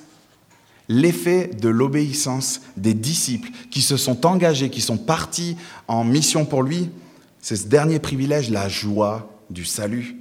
L'effet 0.88 1.48
de 1.48 1.68
l'obéissance 1.68 2.62
des 2.78 2.94
disciples 2.94 3.50
qui 3.70 3.82
se 3.82 3.98
sont 3.98 4.24
engagés, 4.24 4.70
qui 4.70 4.80
sont 4.80 4.96
partis 4.96 5.56
en 5.86 6.04
mission 6.04 6.46
pour 6.46 6.62
lui, 6.62 6.90
c'est 7.40 7.56
ce 7.56 7.66
dernier 7.66 7.98
privilège, 7.98 8.48
la 8.48 8.70
joie 8.70 9.30
du 9.50 9.66
salut. 9.66 10.16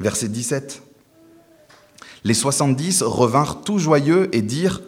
Verset 0.00 0.28
17. 0.28 0.82
Les 2.24 2.34
70 2.34 3.02
revinrent 3.02 3.62
tout 3.62 3.78
joyeux 3.78 4.28
et 4.32 4.42
dirent, 4.42 4.82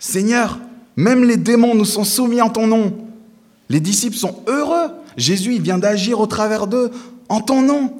Seigneur, 0.00 0.58
même 0.96 1.22
les 1.22 1.36
démons 1.36 1.76
nous 1.76 1.84
sont 1.84 2.02
soumis 2.02 2.42
en 2.42 2.50
ton 2.50 2.66
nom. 2.66 3.06
Les 3.68 3.78
disciples 3.78 4.16
sont 4.16 4.42
heureux. 4.48 4.90
Jésus 5.16 5.54
il 5.54 5.62
vient 5.62 5.78
d'agir 5.78 6.18
au 6.18 6.26
travers 6.26 6.66
d'eux 6.66 6.90
en 7.28 7.40
ton 7.40 7.62
nom. 7.62 7.99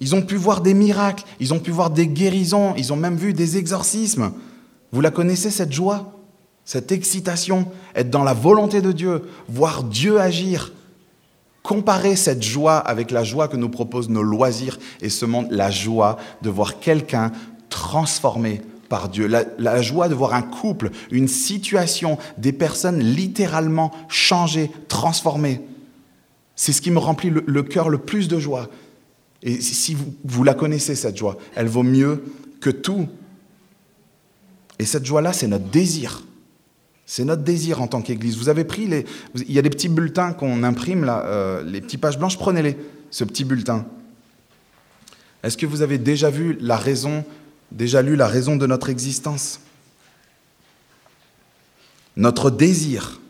Ils 0.00 0.14
ont 0.14 0.22
pu 0.22 0.36
voir 0.36 0.60
des 0.60 0.74
miracles, 0.74 1.24
ils 1.40 1.52
ont 1.52 1.58
pu 1.58 1.70
voir 1.70 1.90
des 1.90 2.06
guérisons, 2.06 2.74
ils 2.76 2.92
ont 2.92 2.96
même 2.96 3.16
vu 3.16 3.32
des 3.32 3.56
exorcismes. 3.56 4.32
Vous 4.92 5.00
la 5.00 5.10
connaissez, 5.10 5.50
cette 5.50 5.72
joie, 5.72 6.12
cette 6.64 6.92
excitation, 6.92 7.66
être 7.94 8.10
dans 8.10 8.24
la 8.24 8.34
volonté 8.34 8.80
de 8.80 8.92
Dieu, 8.92 9.22
voir 9.48 9.84
Dieu 9.84 10.20
agir. 10.20 10.72
Comparez 11.62 12.16
cette 12.16 12.42
joie 12.42 12.78
avec 12.78 13.10
la 13.10 13.24
joie 13.24 13.48
que 13.48 13.56
nous 13.56 13.68
proposent 13.68 14.08
nos 14.08 14.22
loisirs 14.22 14.78
et 15.00 15.08
ce 15.08 15.26
monde, 15.26 15.48
la 15.50 15.70
joie 15.70 16.16
de 16.42 16.48
voir 16.48 16.78
quelqu'un 16.78 17.32
transformé 17.68 18.62
par 18.88 19.08
Dieu, 19.08 19.26
la, 19.26 19.82
joie 19.82 20.08
de 20.08 20.14
voir 20.14 20.34
un 20.34 20.42
couple, 20.42 20.90
une 21.10 21.28
situation, 21.28 22.18
des 22.38 22.52
personnes 22.52 23.00
littéralement 23.00 23.92
changées, 24.08 24.70
transformées. 24.88 25.60
C'est 26.56 26.72
ce 26.72 26.80
qui 26.80 26.90
me 26.90 26.98
remplit 26.98 27.30
le, 27.30 27.62
cœur 27.62 27.88
le 27.88 27.98
plus 27.98 28.28
de 28.28 28.38
joie. 28.38 28.68
Et 29.42 29.60
si 29.60 29.96
vous, 30.24 30.44
la 30.44 30.54
connaissez, 30.54 30.94
cette 30.94 31.16
joie, 31.16 31.38
elle 31.54 31.68
vaut 31.68 31.82
mieux 31.82 32.24
que 32.60 32.70
tout. 32.70 33.08
Et 34.78 34.84
cette 34.84 35.04
joie-là, 35.04 35.32
c'est 35.32 35.46
notre 35.46 35.66
désir. 35.66 36.24
C'est 37.06 37.24
notre 37.24 37.42
désir 37.42 37.80
en 37.80 37.86
tant 37.86 38.02
qu'Église. 38.02 38.36
Vous 38.36 38.48
avez 38.48 38.64
pris 38.64 38.86
les... 38.86 39.06
Il 39.34 39.52
y 39.52 39.58
a 39.58 39.62
des 39.62 39.70
petits 39.70 39.88
bulletins 39.88 40.32
qu'on 40.32 40.62
imprime 40.62 41.04
là, 41.04 41.24
euh, 41.26 41.62
les 41.62 41.80
petites 41.80 42.00
pages 42.00 42.18
blanches, 42.18 42.36
prenez-les, 42.36 42.76
ce 43.10 43.24
petit 43.24 43.44
bulletin. 43.44 43.86
Est-ce 45.42 45.56
que 45.56 45.66
vous 45.66 45.82
avez 45.82 45.98
déjà 45.98 46.30
vu 46.30 46.58
la 46.60 46.76
raison 46.76 47.24
déjà 47.70 48.02
lu 48.02 48.16
la 48.16 48.26
raison 48.26 48.56
de 48.56 48.66
notre 48.66 48.88
existence? 48.88 49.60
Notre 52.16 52.50
désir 52.50 53.20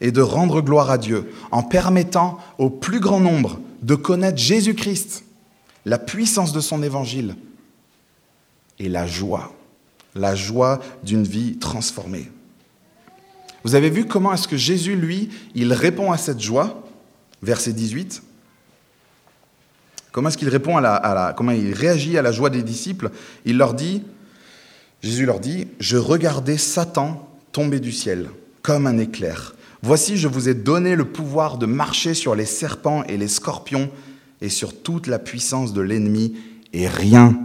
est 0.00 0.12
de 0.12 0.22
rendre 0.22 0.62
gloire 0.62 0.90
à 0.90 0.96
Dieu 0.96 1.30
en 1.50 1.62
permettant 1.62 2.38
au 2.56 2.70
plus 2.70 3.00
grand 3.00 3.20
nombre 3.20 3.60
de 3.82 3.94
connaître 3.94 4.38
Jésus-Christ, 4.38 5.24
la 5.84 5.98
puissance 5.98 6.52
de 6.52 6.60
son 6.60 6.82
évangile 6.82 7.36
et 8.78 8.88
la 8.88 9.06
joie, 9.06 9.52
la 10.14 10.34
joie 10.34 10.80
d'une 11.02 11.24
vie 11.24 11.58
transformée. 11.58 12.30
Vous 13.64 13.74
avez 13.74 13.90
vu 13.90 14.06
comment 14.06 14.32
est-ce 14.32 14.48
que 14.48 14.56
Jésus, 14.56 14.96
lui, 14.96 15.30
il 15.54 15.72
répond 15.72 16.12
à 16.12 16.18
cette 16.18 16.40
joie 16.40 16.84
Verset 17.42 17.72
18. 17.72 18.22
Comment 20.10 20.28
est-ce 20.28 20.38
qu'il 20.38 20.48
répond 20.48 20.76
à 20.76 20.80
la, 20.80 21.34
comment 21.36 21.52
il 21.52 21.72
réagit 21.72 22.18
à 22.18 22.22
la 22.22 22.32
joie 22.32 22.50
des 22.50 22.62
disciples? 22.62 23.10
Il 23.44 23.56
leur 23.56 23.74
dit, 23.74 24.02
Jésus 25.02 25.26
leur 25.26 25.38
dit, 25.38 25.68
je 25.78 25.96
regardais 25.96 26.58
Satan 26.58 27.28
tomber 27.52 27.78
du 27.78 27.92
ciel 27.92 28.28
comme 28.62 28.86
un 28.86 28.98
éclair. 28.98 29.54
Voici, 29.82 30.16
je 30.16 30.28
vous 30.28 30.48
ai 30.48 30.54
donné 30.54 30.96
le 30.96 31.04
pouvoir 31.04 31.58
de 31.58 31.66
marcher 31.66 32.14
sur 32.14 32.34
les 32.34 32.46
serpents 32.46 33.04
et 33.04 33.16
les 33.16 33.28
scorpions 33.28 33.90
et 34.40 34.48
sur 34.48 34.82
toute 34.82 35.06
la 35.06 35.18
puissance 35.18 35.72
de 35.72 35.80
l'ennemi, 35.80 36.36
et 36.72 36.88
rien 36.88 37.38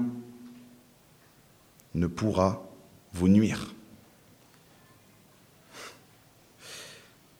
ne 1.95 2.07
pourra 2.07 2.63
vous 3.13 3.27
nuire. 3.27 3.73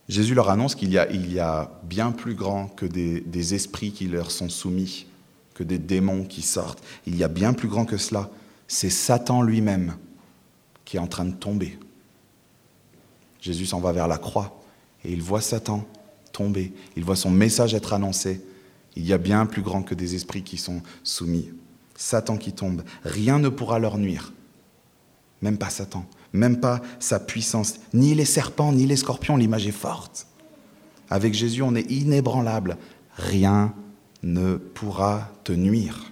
Jésus 0.10 0.36
leur 0.36 0.50
annonce 0.50 0.76
qu'il 0.76 0.92
y, 0.92 0.98
a 1.40 1.72
bien 1.84 2.12
plus 2.12 2.36
grand 2.36 2.68
que 2.68 2.86
des 2.86 3.54
esprits 3.54 3.92
qui 3.92 4.08
leur 4.08 4.32
sont 4.32 4.50
soumis 4.50 5.08
que 5.54 5.64
des 5.64 5.78
démons 5.78 6.26
qui 6.26 6.42
sortent. 6.42 6.84
Il 7.06 7.16
y 7.16 7.24
a 7.24 7.28
bien 7.28 7.54
plus 7.54 7.68
grand 7.68 7.86
que 7.86 7.98
cela. 7.98 8.30
C'est 8.68 8.90
Satan 8.90 9.42
lui-même 9.42 9.96
qui 10.86 10.98
est 10.98 11.00
en 11.00 11.08
train 11.08 11.26
de 11.26 11.36
tomber. 11.36 11.78
Jésus 13.42 13.66
s'en 13.66 13.80
va 13.80 13.92
vers 13.92 14.08
la 14.08 14.18
croix 14.18 14.63
et 15.06 15.12
il 15.12 15.22
voit 15.22 15.42
Satan 15.42 15.86
tomber. 16.32 16.74
Il 16.96 17.04
voit 17.04 17.16
son 17.16 17.32
message 17.32 17.74
être 17.74 17.94
annoncé. 17.94 18.42
Il 18.96 19.06
y 19.06 19.14
a 19.14 19.18
bien 19.18 19.46
plus 19.46 19.62
grand 19.62 19.84
que 19.84 19.96
des 19.96 20.16
esprits 20.16 20.44
qui 20.44 20.58
sont 20.58 20.82
soumis. 21.04 21.52
Satan 21.96 22.38
qui 22.38 22.54
tombe. 22.54 22.84
Rien 23.04 23.40
ne 23.40 23.50
pourra 23.50 23.80
leur 23.80 23.98
nuire. 23.98 24.34
Même 25.42 25.58
pas 25.58 25.70
Satan. 25.70 26.06
Même 26.32 26.60
pas 26.60 26.82
sa 27.00 27.20
puissance. 27.20 27.76
Ni 27.94 28.16
les 28.16 28.26
serpents, 28.26 28.72
ni 28.72 28.86
les 28.86 28.96
scorpions. 28.96 29.38
L'image 29.38 29.68
est 29.68 29.72
forte. 29.72 30.28
Avec 31.10 31.34
Jésus, 31.34 31.62
on 31.62 31.76
est 31.76 31.90
inébranlable. 31.92 32.78
Rien 33.16 33.74
ne 34.24 34.56
pourra 34.56 35.32
te 35.44 35.52
nuire. 35.52 36.12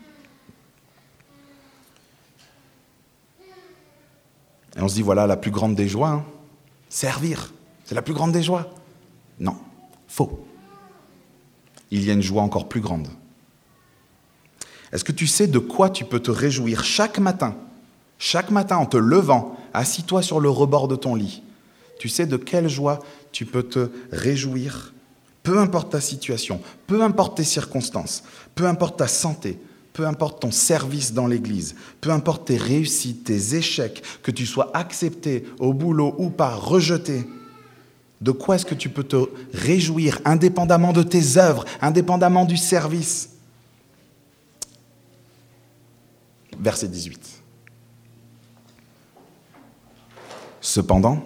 Et 4.77 4.81
on 4.81 4.87
se 4.87 4.95
dit, 4.95 5.01
voilà 5.01 5.27
la 5.27 5.37
plus 5.37 5.51
grande 5.51 5.75
des 5.75 5.87
joies, 5.87 6.09
hein. 6.09 6.25
servir, 6.87 7.53
c'est 7.83 7.95
la 7.95 8.01
plus 8.01 8.13
grande 8.13 8.31
des 8.31 8.43
joies. 8.43 8.73
Non, 9.41 9.57
faux. 10.07 10.45
Il 11.89 12.05
y 12.05 12.09
a 12.09 12.13
une 12.13 12.21
joie 12.21 12.43
encore 12.43 12.69
plus 12.69 12.79
grande. 12.79 13.07
Est-ce 14.93 15.03
que 15.03 15.11
tu 15.11 15.27
sais 15.27 15.47
de 15.47 15.59
quoi 15.59 15.89
tu 15.89 16.05
peux 16.05 16.19
te 16.19 16.31
réjouir 16.31 16.83
chaque 16.83 17.17
matin 17.17 17.55
Chaque 18.19 18.51
matin 18.51 18.77
en 18.77 18.85
te 18.85 18.97
levant, 18.97 19.57
assis-toi 19.73 20.21
sur 20.21 20.39
le 20.39 20.49
rebord 20.49 20.87
de 20.87 20.95
ton 20.95 21.15
lit? 21.15 21.41
Tu 21.99 22.07
sais 22.07 22.27
de 22.27 22.37
quelle 22.37 22.69
joie 22.69 22.99
tu 23.31 23.45
peux 23.45 23.63
te 23.63 23.89
réjouir? 24.11 24.93
Peu 25.43 25.57
importe 25.57 25.91
ta 25.91 26.01
situation, 26.01 26.61
peu 26.85 27.01
importe 27.01 27.37
tes 27.37 27.43
circonstances, 27.43 28.23
peu 28.53 28.67
importe 28.67 28.99
ta 28.99 29.07
santé, 29.07 29.57
peu 29.93 30.05
importe 30.05 30.41
ton 30.41 30.51
service 30.51 31.13
dans 31.13 31.25
l'Église, 31.25 31.75
peu 31.99 32.11
importe 32.11 32.45
tes 32.45 32.57
réussites, 32.57 33.23
tes 33.23 33.55
échecs, 33.55 34.03
que 34.21 34.29
tu 34.29 34.45
sois 34.45 34.69
accepté 34.77 35.45
au 35.57 35.73
boulot 35.73 36.13
ou 36.19 36.29
pas, 36.29 36.53
rejeté, 36.53 37.25
de 38.21 38.31
quoi 38.31 38.55
est-ce 38.55 38.65
que 38.65 38.75
tu 38.75 38.89
peux 38.89 39.03
te 39.03 39.17
réjouir 39.53 40.19
indépendamment 40.25 40.93
de 40.93 41.03
tes 41.03 41.37
œuvres, 41.37 41.65
indépendamment 41.81 42.45
du 42.45 42.55
service? 42.55 43.29
Verset 46.59 46.87
18. 46.87 47.41
Cependant, 50.61 51.23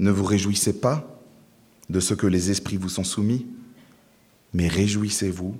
ne 0.00 0.10
vous 0.10 0.24
réjouissez 0.24 0.72
pas 0.72 1.06
de 1.88 2.00
ce 2.00 2.14
que 2.14 2.26
les 2.26 2.50
esprits 2.50 2.76
vous 2.76 2.88
sont 2.88 3.04
soumis, 3.04 3.46
mais 4.52 4.66
réjouissez-vous 4.66 5.54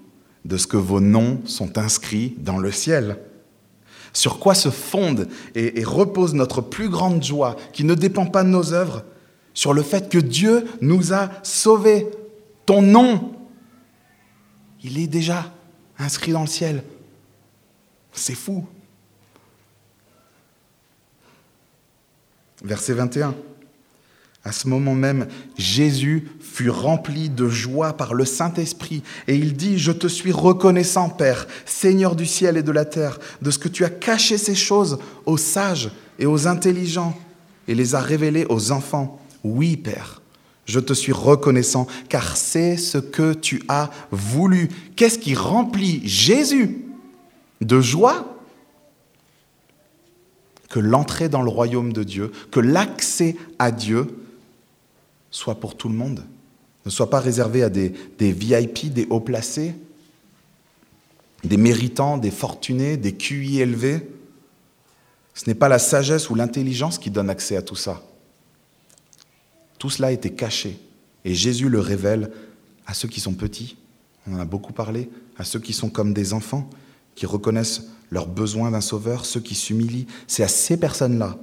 de 0.44 0.56
ce 0.56 0.66
que 0.66 0.76
vos 0.76 1.00
noms 1.00 1.40
sont 1.44 1.78
inscrits 1.78 2.34
dans 2.38 2.58
le 2.58 2.72
ciel. 2.72 3.18
Sur 4.12 4.40
quoi 4.40 4.54
se 4.54 4.70
fonde 4.70 5.28
et, 5.54 5.84
repose 5.84 6.34
notre 6.34 6.60
plus 6.60 6.88
grande 6.88 7.22
joie, 7.22 7.56
qui 7.72 7.84
ne 7.84 7.94
dépend 7.94 8.26
pas 8.26 8.42
de 8.42 8.48
nos 8.48 8.72
œuvres, 8.72 9.04
sur 9.54 9.72
le 9.72 9.82
fait 9.82 10.08
que 10.08 10.18
Dieu 10.18 10.66
nous 10.80 11.12
a 11.12 11.30
sauvés. 11.42 12.06
Ton 12.66 12.82
nom, 12.82 13.34
il 14.82 14.98
est 14.98 15.06
déjà 15.06 15.52
inscrit 15.98 16.32
dans 16.32 16.42
le 16.42 16.46
ciel. 16.46 16.82
C'est 18.12 18.34
fou. 18.34 18.66
Verset 22.62 22.94
21. 22.94 23.34
À 24.44 24.50
ce 24.50 24.66
moment 24.66 24.94
même, 24.94 25.28
Jésus 25.56 26.28
fut 26.40 26.70
rempli 26.70 27.30
de 27.30 27.48
joie 27.48 27.92
par 27.92 28.12
le 28.12 28.24
Saint-Esprit 28.24 29.02
et 29.28 29.36
il 29.36 29.54
dit, 29.54 29.78
je 29.78 29.92
te 29.92 30.08
suis 30.08 30.32
reconnaissant, 30.32 31.08
Père, 31.08 31.46
Seigneur 31.64 32.16
du 32.16 32.26
ciel 32.26 32.56
et 32.56 32.64
de 32.64 32.72
la 32.72 32.84
terre, 32.84 33.20
de 33.40 33.52
ce 33.52 33.58
que 33.58 33.68
tu 33.68 33.84
as 33.84 33.90
caché 33.90 34.38
ces 34.38 34.56
choses 34.56 34.98
aux 35.26 35.36
sages 35.36 35.90
et 36.18 36.26
aux 36.26 36.48
intelligents 36.48 37.16
et 37.68 37.76
les 37.76 37.94
as 37.94 38.00
révélées 38.00 38.46
aux 38.48 38.72
enfants. 38.72 39.21
Oui, 39.44 39.76
Père, 39.76 40.22
je 40.66 40.80
te 40.80 40.92
suis 40.92 41.12
reconnaissant 41.12 41.86
car 42.08 42.36
c'est 42.36 42.76
ce 42.76 42.98
que 42.98 43.34
tu 43.34 43.62
as 43.68 43.90
voulu. 44.10 44.68
Qu'est-ce 44.96 45.18
qui 45.18 45.34
remplit 45.34 46.06
Jésus 46.06 46.84
de 47.60 47.80
joie 47.80 48.36
que 50.68 50.80
l'entrée 50.80 51.28
dans 51.28 51.42
le 51.42 51.50
royaume 51.50 51.92
de 51.92 52.02
Dieu, 52.02 52.32
que 52.50 52.60
l'accès 52.60 53.36
à 53.58 53.70
Dieu 53.70 54.06
soit 55.30 55.56
pour 55.56 55.76
tout 55.76 55.88
le 55.88 55.94
monde, 55.94 56.24
ne 56.86 56.90
soit 56.90 57.10
pas 57.10 57.20
réservé 57.20 57.62
à 57.62 57.68
des, 57.68 57.92
VIP, 58.18 58.92
des 58.92 59.06
hauts 59.10 59.20
placés, 59.20 59.74
des 61.44 61.56
méritants, 61.56 62.16
des 62.18 62.30
fortunés, 62.30 62.96
des 62.96 63.12
QI 63.12 63.60
élevés. 63.60 64.08
Ce 65.34 65.44
n'est 65.46 65.54
pas 65.54 65.68
la 65.68 65.78
sagesse 65.78 66.30
ou 66.30 66.34
l'intelligence 66.34 66.98
qui 66.98 67.10
donne 67.10 67.30
accès 67.30 67.56
à 67.56 67.62
tout 67.62 67.76
ça. 67.76 68.02
Tout 69.82 69.90
cela 69.90 70.12
était 70.12 70.30
caché. 70.30 70.78
Et 71.24 71.34
Jésus 71.34 71.68
le 71.68 71.80
révèle 71.80 72.30
à 72.86 72.94
ceux 72.94 73.08
qui 73.08 73.18
sont 73.18 73.34
petits, 73.34 73.76
on 74.28 74.36
en 74.36 74.38
a 74.38 74.44
beaucoup 74.44 74.72
parlé, 74.72 75.10
à 75.36 75.42
ceux 75.42 75.58
qui 75.58 75.72
sont 75.72 75.90
comme 75.90 76.14
des 76.14 76.34
enfants, 76.34 76.70
qui 77.16 77.26
reconnaissent 77.26 77.88
leur 78.08 78.28
besoin 78.28 78.70
d'un 78.70 78.80
sauveur, 78.80 79.26
ceux 79.26 79.40
qui 79.40 79.56
s'humilient. 79.56 80.06
C'est 80.28 80.44
à 80.44 80.48
ces 80.48 80.76
personnes-là 80.76 81.36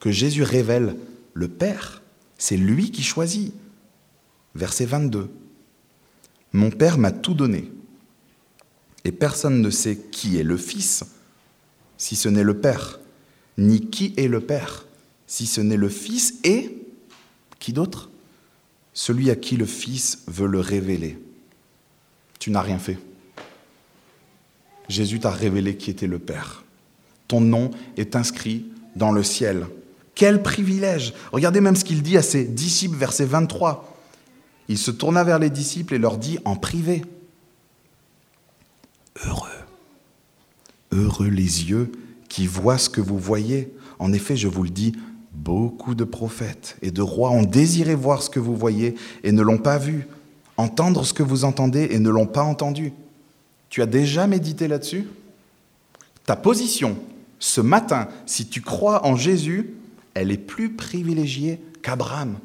que 0.00 0.10
Jésus 0.10 0.44
révèle 0.44 0.96
le 1.34 1.46
Père. 1.46 2.00
C'est 2.38 2.56
lui 2.56 2.90
qui 2.90 3.02
choisit. 3.02 3.52
Verset 4.54 4.86
22. 4.86 5.28
Mon 6.54 6.70
Père 6.70 6.96
m'a 6.96 7.12
tout 7.12 7.34
donné. 7.34 7.70
Et 9.04 9.12
personne 9.12 9.60
ne 9.60 9.68
sait 9.68 9.98
qui 10.10 10.38
est 10.38 10.42
le 10.42 10.56
Fils 10.56 11.04
si 11.98 12.16
ce 12.16 12.30
n'est 12.30 12.44
le 12.44 12.58
Père, 12.58 12.98
ni 13.58 13.90
qui 13.90 14.14
est 14.16 14.28
le 14.28 14.40
Père 14.40 14.86
si 15.26 15.44
ce 15.44 15.60
n'est 15.60 15.76
le 15.76 15.90
Fils 15.90 16.36
et 16.44 16.83
qui 17.64 17.72
d'autre? 17.72 18.10
Celui 18.92 19.30
à 19.30 19.36
qui 19.36 19.56
le 19.56 19.64
Fils 19.64 20.22
veut 20.26 20.46
le 20.46 20.60
révéler. 20.60 21.18
Tu 22.38 22.50
n'as 22.50 22.60
rien 22.60 22.78
fait. 22.78 22.98
Jésus 24.90 25.18
t'a 25.18 25.30
révélé 25.30 25.78
qui 25.78 25.90
était 25.90 26.06
le 26.06 26.18
Père. 26.18 26.62
Ton 27.26 27.40
nom 27.40 27.70
est 27.96 28.16
inscrit 28.16 28.66
dans 28.96 29.12
le 29.12 29.22
ciel. 29.22 29.66
Quel 30.14 30.42
privilège 30.42 31.14
Regardez 31.32 31.62
même 31.62 31.74
ce 31.74 31.86
qu'il 31.86 32.02
dit 32.02 32.18
à 32.18 32.22
ses 32.22 32.44
disciples, 32.44 32.98
verset 32.98 33.24
23. 33.24 33.96
Il 34.68 34.76
se 34.76 34.90
tourna 34.90 35.24
vers 35.24 35.38
les 35.38 35.48
disciples 35.48 35.94
et 35.94 35.98
leur 35.98 36.18
dit 36.18 36.38
en 36.44 36.56
privé, 36.56 37.00
Heureux, 39.24 39.48
heureux 40.92 41.28
les 41.28 41.70
yeux 41.70 41.90
qui 42.28 42.46
voient 42.46 42.76
ce 42.76 42.90
que 42.90 43.00
vous 43.00 43.18
voyez. 43.18 43.72
En 43.98 44.12
effet, 44.12 44.36
je 44.36 44.48
vous 44.48 44.64
le 44.64 44.70
dis, 44.70 44.92
beaucoup 45.34 45.94
de 45.94 46.04
prophètes 46.04 46.76
et 46.82 46.90
de 46.90 47.02
rois 47.02 47.30
ont 47.30 47.42
désiré 47.42 47.94
voir 47.94 48.22
ce 48.22 48.30
que 48.30 48.40
vous 48.40 48.56
voyez 48.56 48.94
et 49.22 49.32
ne 49.32 49.42
l'ont 49.42 49.58
pas 49.58 49.78
vu, 49.78 50.06
entendre 50.56 51.04
ce 51.04 51.12
que 51.12 51.22
vous 51.22 51.44
entendez 51.44 51.88
et 51.90 51.98
ne 51.98 52.10
l'ont 52.10 52.26
pas 52.26 52.42
entendu. 52.42 52.92
Tu 53.68 53.82
as 53.82 53.86
déjà 53.86 54.26
médité 54.26 54.68
là-dessus? 54.68 55.08
Ta 56.24 56.36
position, 56.36 56.96
ce 57.38 57.60
matin, 57.60 58.08
si 58.24 58.46
tu 58.46 58.62
crois 58.62 59.04
en 59.06 59.16
Jésus, 59.16 59.74
elle 60.14 60.30
est 60.30 60.38
plus 60.38 60.70
privilégiée 60.70 61.60
qu'Abraham. 61.82 62.38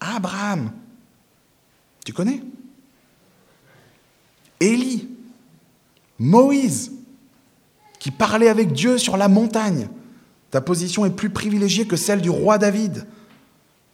Abraham, 0.00 0.72
tu 2.04 2.12
connais? 2.12 2.42
Élie, 4.60 5.08
Moïse, 6.18 6.92
qui 7.98 8.10
parlait 8.10 8.48
avec 8.48 8.72
Dieu 8.72 8.96
sur 8.96 9.16
la 9.16 9.28
montagne. 9.28 9.88
Ta 10.52 10.60
position 10.60 11.06
est 11.06 11.10
plus 11.10 11.30
privilégiée 11.30 11.86
que 11.86 11.96
celle 11.96 12.20
du 12.20 12.28
roi 12.28 12.58
David. 12.58 13.06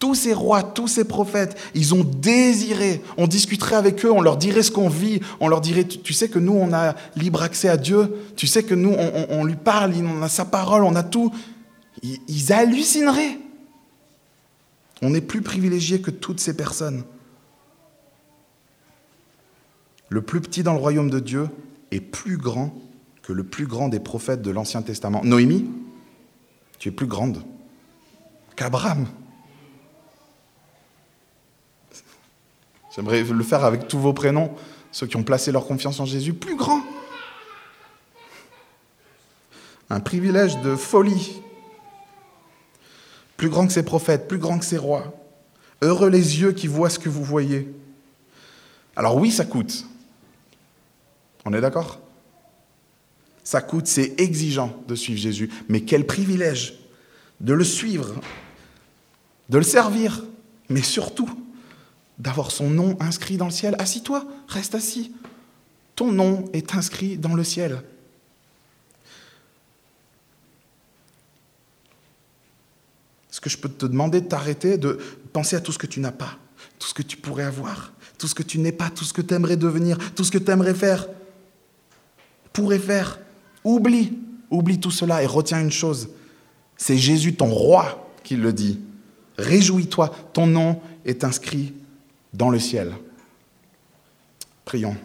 Tous 0.01 0.17
ces 0.17 0.35
rois, 0.35 0.65
tous 0.65 0.89
ces 0.89 1.05
prophètes, 1.05 1.57
ils 1.75 1.95
ont 1.95 2.03
désiré, 2.03 3.01
on 3.17 3.29
discuterait 3.29 3.77
avec 3.77 4.05
eux, 4.05 4.11
on 4.11 4.21
leur 4.21 4.37
dirait 4.37 4.65
ce 4.65 4.73
qu'on 4.73 4.89
vit, 4.89 5.21
on 5.39 5.47
leur 5.47 5.61
dirait, 5.61 5.85
tu, 5.85 6.13
sais 6.13 6.29
que 6.29 6.41
nous, 6.41 6.53
on 6.53 6.73
a 6.73 6.97
libre 7.15 7.43
accès 7.43 7.69
à 7.69 7.77
Dieu, 7.77 8.13
tu 8.37 8.49
sais 8.49 8.65
que 8.65 8.75
nous, 8.75 8.93
on, 8.93 9.45
lui 9.45 9.55
parle, 9.55 9.95
on 10.03 10.23
a 10.23 10.29
sa 10.29 10.45
parole, 10.45 10.83
on 10.83 10.97
a 10.97 11.05
tout. 11.05 11.33
Ils, 12.03 12.19
ils 12.27 12.53
hallucineraient. 12.53 13.39
On 15.01 15.15
est 15.15 15.21
plus 15.21 15.43
privilégié 15.43 16.01
que 16.01 16.11
toutes 16.11 16.41
ces 16.41 16.57
personnes. 16.57 17.05
Le 20.09 20.23
plus 20.23 20.41
petit 20.41 20.65
dans 20.65 20.73
le 20.73 20.81
royaume 20.81 21.11
de 21.11 21.21
Dieu 21.21 21.49
est 21.93 22.01
plus 22.01 22.37
grand 22.37 22.75
que 23.23 23.33
le 23.33 23.45
plus 23.45 23.67
grand 23.67 23.89
des 23.89 24.01
prophètes 24.01 24.43
de 24.43 24.51
l'Ancien 24.51 24.83
Testament. 24.83 25.23
Noémie, 25.23 25.67
tu 26.79 26.89
es 26.89 26.93
plus 26.93 27.07
grande 27.07 27.43
qu'Abraham. 28.57 29.07
J'aimerais 32.95 33.23
le 33.23 33.45
faire 33.45 33.65
avec 33.65 33.87
tous 33.87 33.99
vos 33.99 34.13
prénoms, 34.13 34.55
ceux 34.91 35.07
qui 35.07 35.17
ont 35.17 35.23
placé 35.23 35.53
leur 35.53 35.67
confiance 35.67 36.01
en 36.01 36.05
Jésus, 36.05 36.35
plus 36.35 36.57
grand. 36.57 36.83
Un 39.91 40.01
privilège 40.01 40.61
de 40.63 40.77
folie. 40.77 41.41
Plus 43.37 43.49
grand 43.49 43.67
que 43.67 43.73
ces 43.73 43.85
prophètes, 43.85 44.27
plus 44.27 44.39
grand 44.39 44.59
que 44.59 44.65
ces 44.65 44.79
rois. 44.79 45.15
Heureux 45.81 46.11
les 46.11 46.41
yeux 46.41 46.53
qui 46.53 46.67
voient 46.67 46.91
ce 46.91 46.99
que 46.99 47.09
vous 47.09 47.23
voyez. 47.23 47.73
Alors 48.97 49.17
oui, 49.17 49.31
ça 49.31 49.45
coûte. 49.45 49.87
On 51.45 51.53
est 51.53 51.61
d'accord? 51.61 52.01
Ça 53.49 53.63
coûte, 53.63 53.87
c'est 53.87 54.21
exigeant 54.21 54.79
de 54.89 54.95
suivre 54.95 55.19
Jésus. 55.19 55.49
Mais 55.71 55.81
quel 55.81 56.07
privilège 56.07 56.75
de 57.41 57.55
le 57.55 57.65
suivre, 57.65 58.21
de 59.49 59.57
le 59.57 59.65
servir, 59.65 60.23
mais 60.69 60.83
surtout 60.83 61.31
d'avoir 62.19 62.51
son 62.51 62.69
nom 62.69 62.95
inscrit 63.01 63.39
dans 63.39 63.47
le 63.47 63.51
ciel. 63.51 63.75
Assis-toi, 63.79 64.27
reste 64.49 64.75
assis. 64.75 65.15
Ton 65.97 66.13
nom 66.13 66.45
est 66.53 66.75
inscrit 66.75 67.17
dans 67.17 67.33
le 67.33 67.43
ciel. 67.43 67.81
Est-ce 73.31 73.41
que 73.41 73.49
je 73.49 73.57
peux 73.57 73.71
te 73.71 73.87
demander 73.87 74.21
de 74.21 74.29
t'arrêter, 74.29 74.77
de 74.77 74.99
penser 75.33 75.57
à 75.57 75.63
tout 75.63 75.73
ce 75.73 75.79
que 75.79 75.87
tu 75.87 76.01
n'as 76.01 76.13
pas, 76.13 76.37
tout 76.79 76.87
ce 76.87 76.93
que 76.93 77.03
tu 77.03 77.17
pourrais 77.17 77.45
avoir, 77.45 77.95
tout 78.19 78.29
ce 78.29 78.35
que 78.35 78.43
tu 78.43 78.59
n'es 78.59 78.73
pas, 78.73 78.91
tout 78.91 79.05
ce 79.05 79.15
que 79.15 79.23
tu 79.23 79.33
aimerais 79.33 79.57
devenir, 79.57 79.97
tout 80.15 80.25
ce 80.25 80.31
que 80.31 80.37
tu 80.37 80.51
aimerais 80.51 80.75
faire, 80.75 81.07
pourrais 82.53 82.79
faire 82.79 83.19
Oublie, 83.69 84.15
oublie 84.51 84.81
tout 84.81 84.91
cela 84.91 85.23
et 85.23 85.27
retiens 85.27 85.61
une 85.61 85.71
chose. 85.71 86.09
C'est 86.79 86.97
Jésus, 86.97 87.35
ton 87.35 87.53
roi, 87.53 88.11
qui 88.25 88.35
le 88.35 88.55
dit. 88.55 88.81
Réjouis-toi, 89.37 90.11
ton 90.33 90.47
nom 90.47 90.81
est 91.05 91.23
inscrit 91.23 91.75
dans 92.33 92.49
le 92.49 92.59
ciel. 92.59 92.95
Prions. 94.65 94.97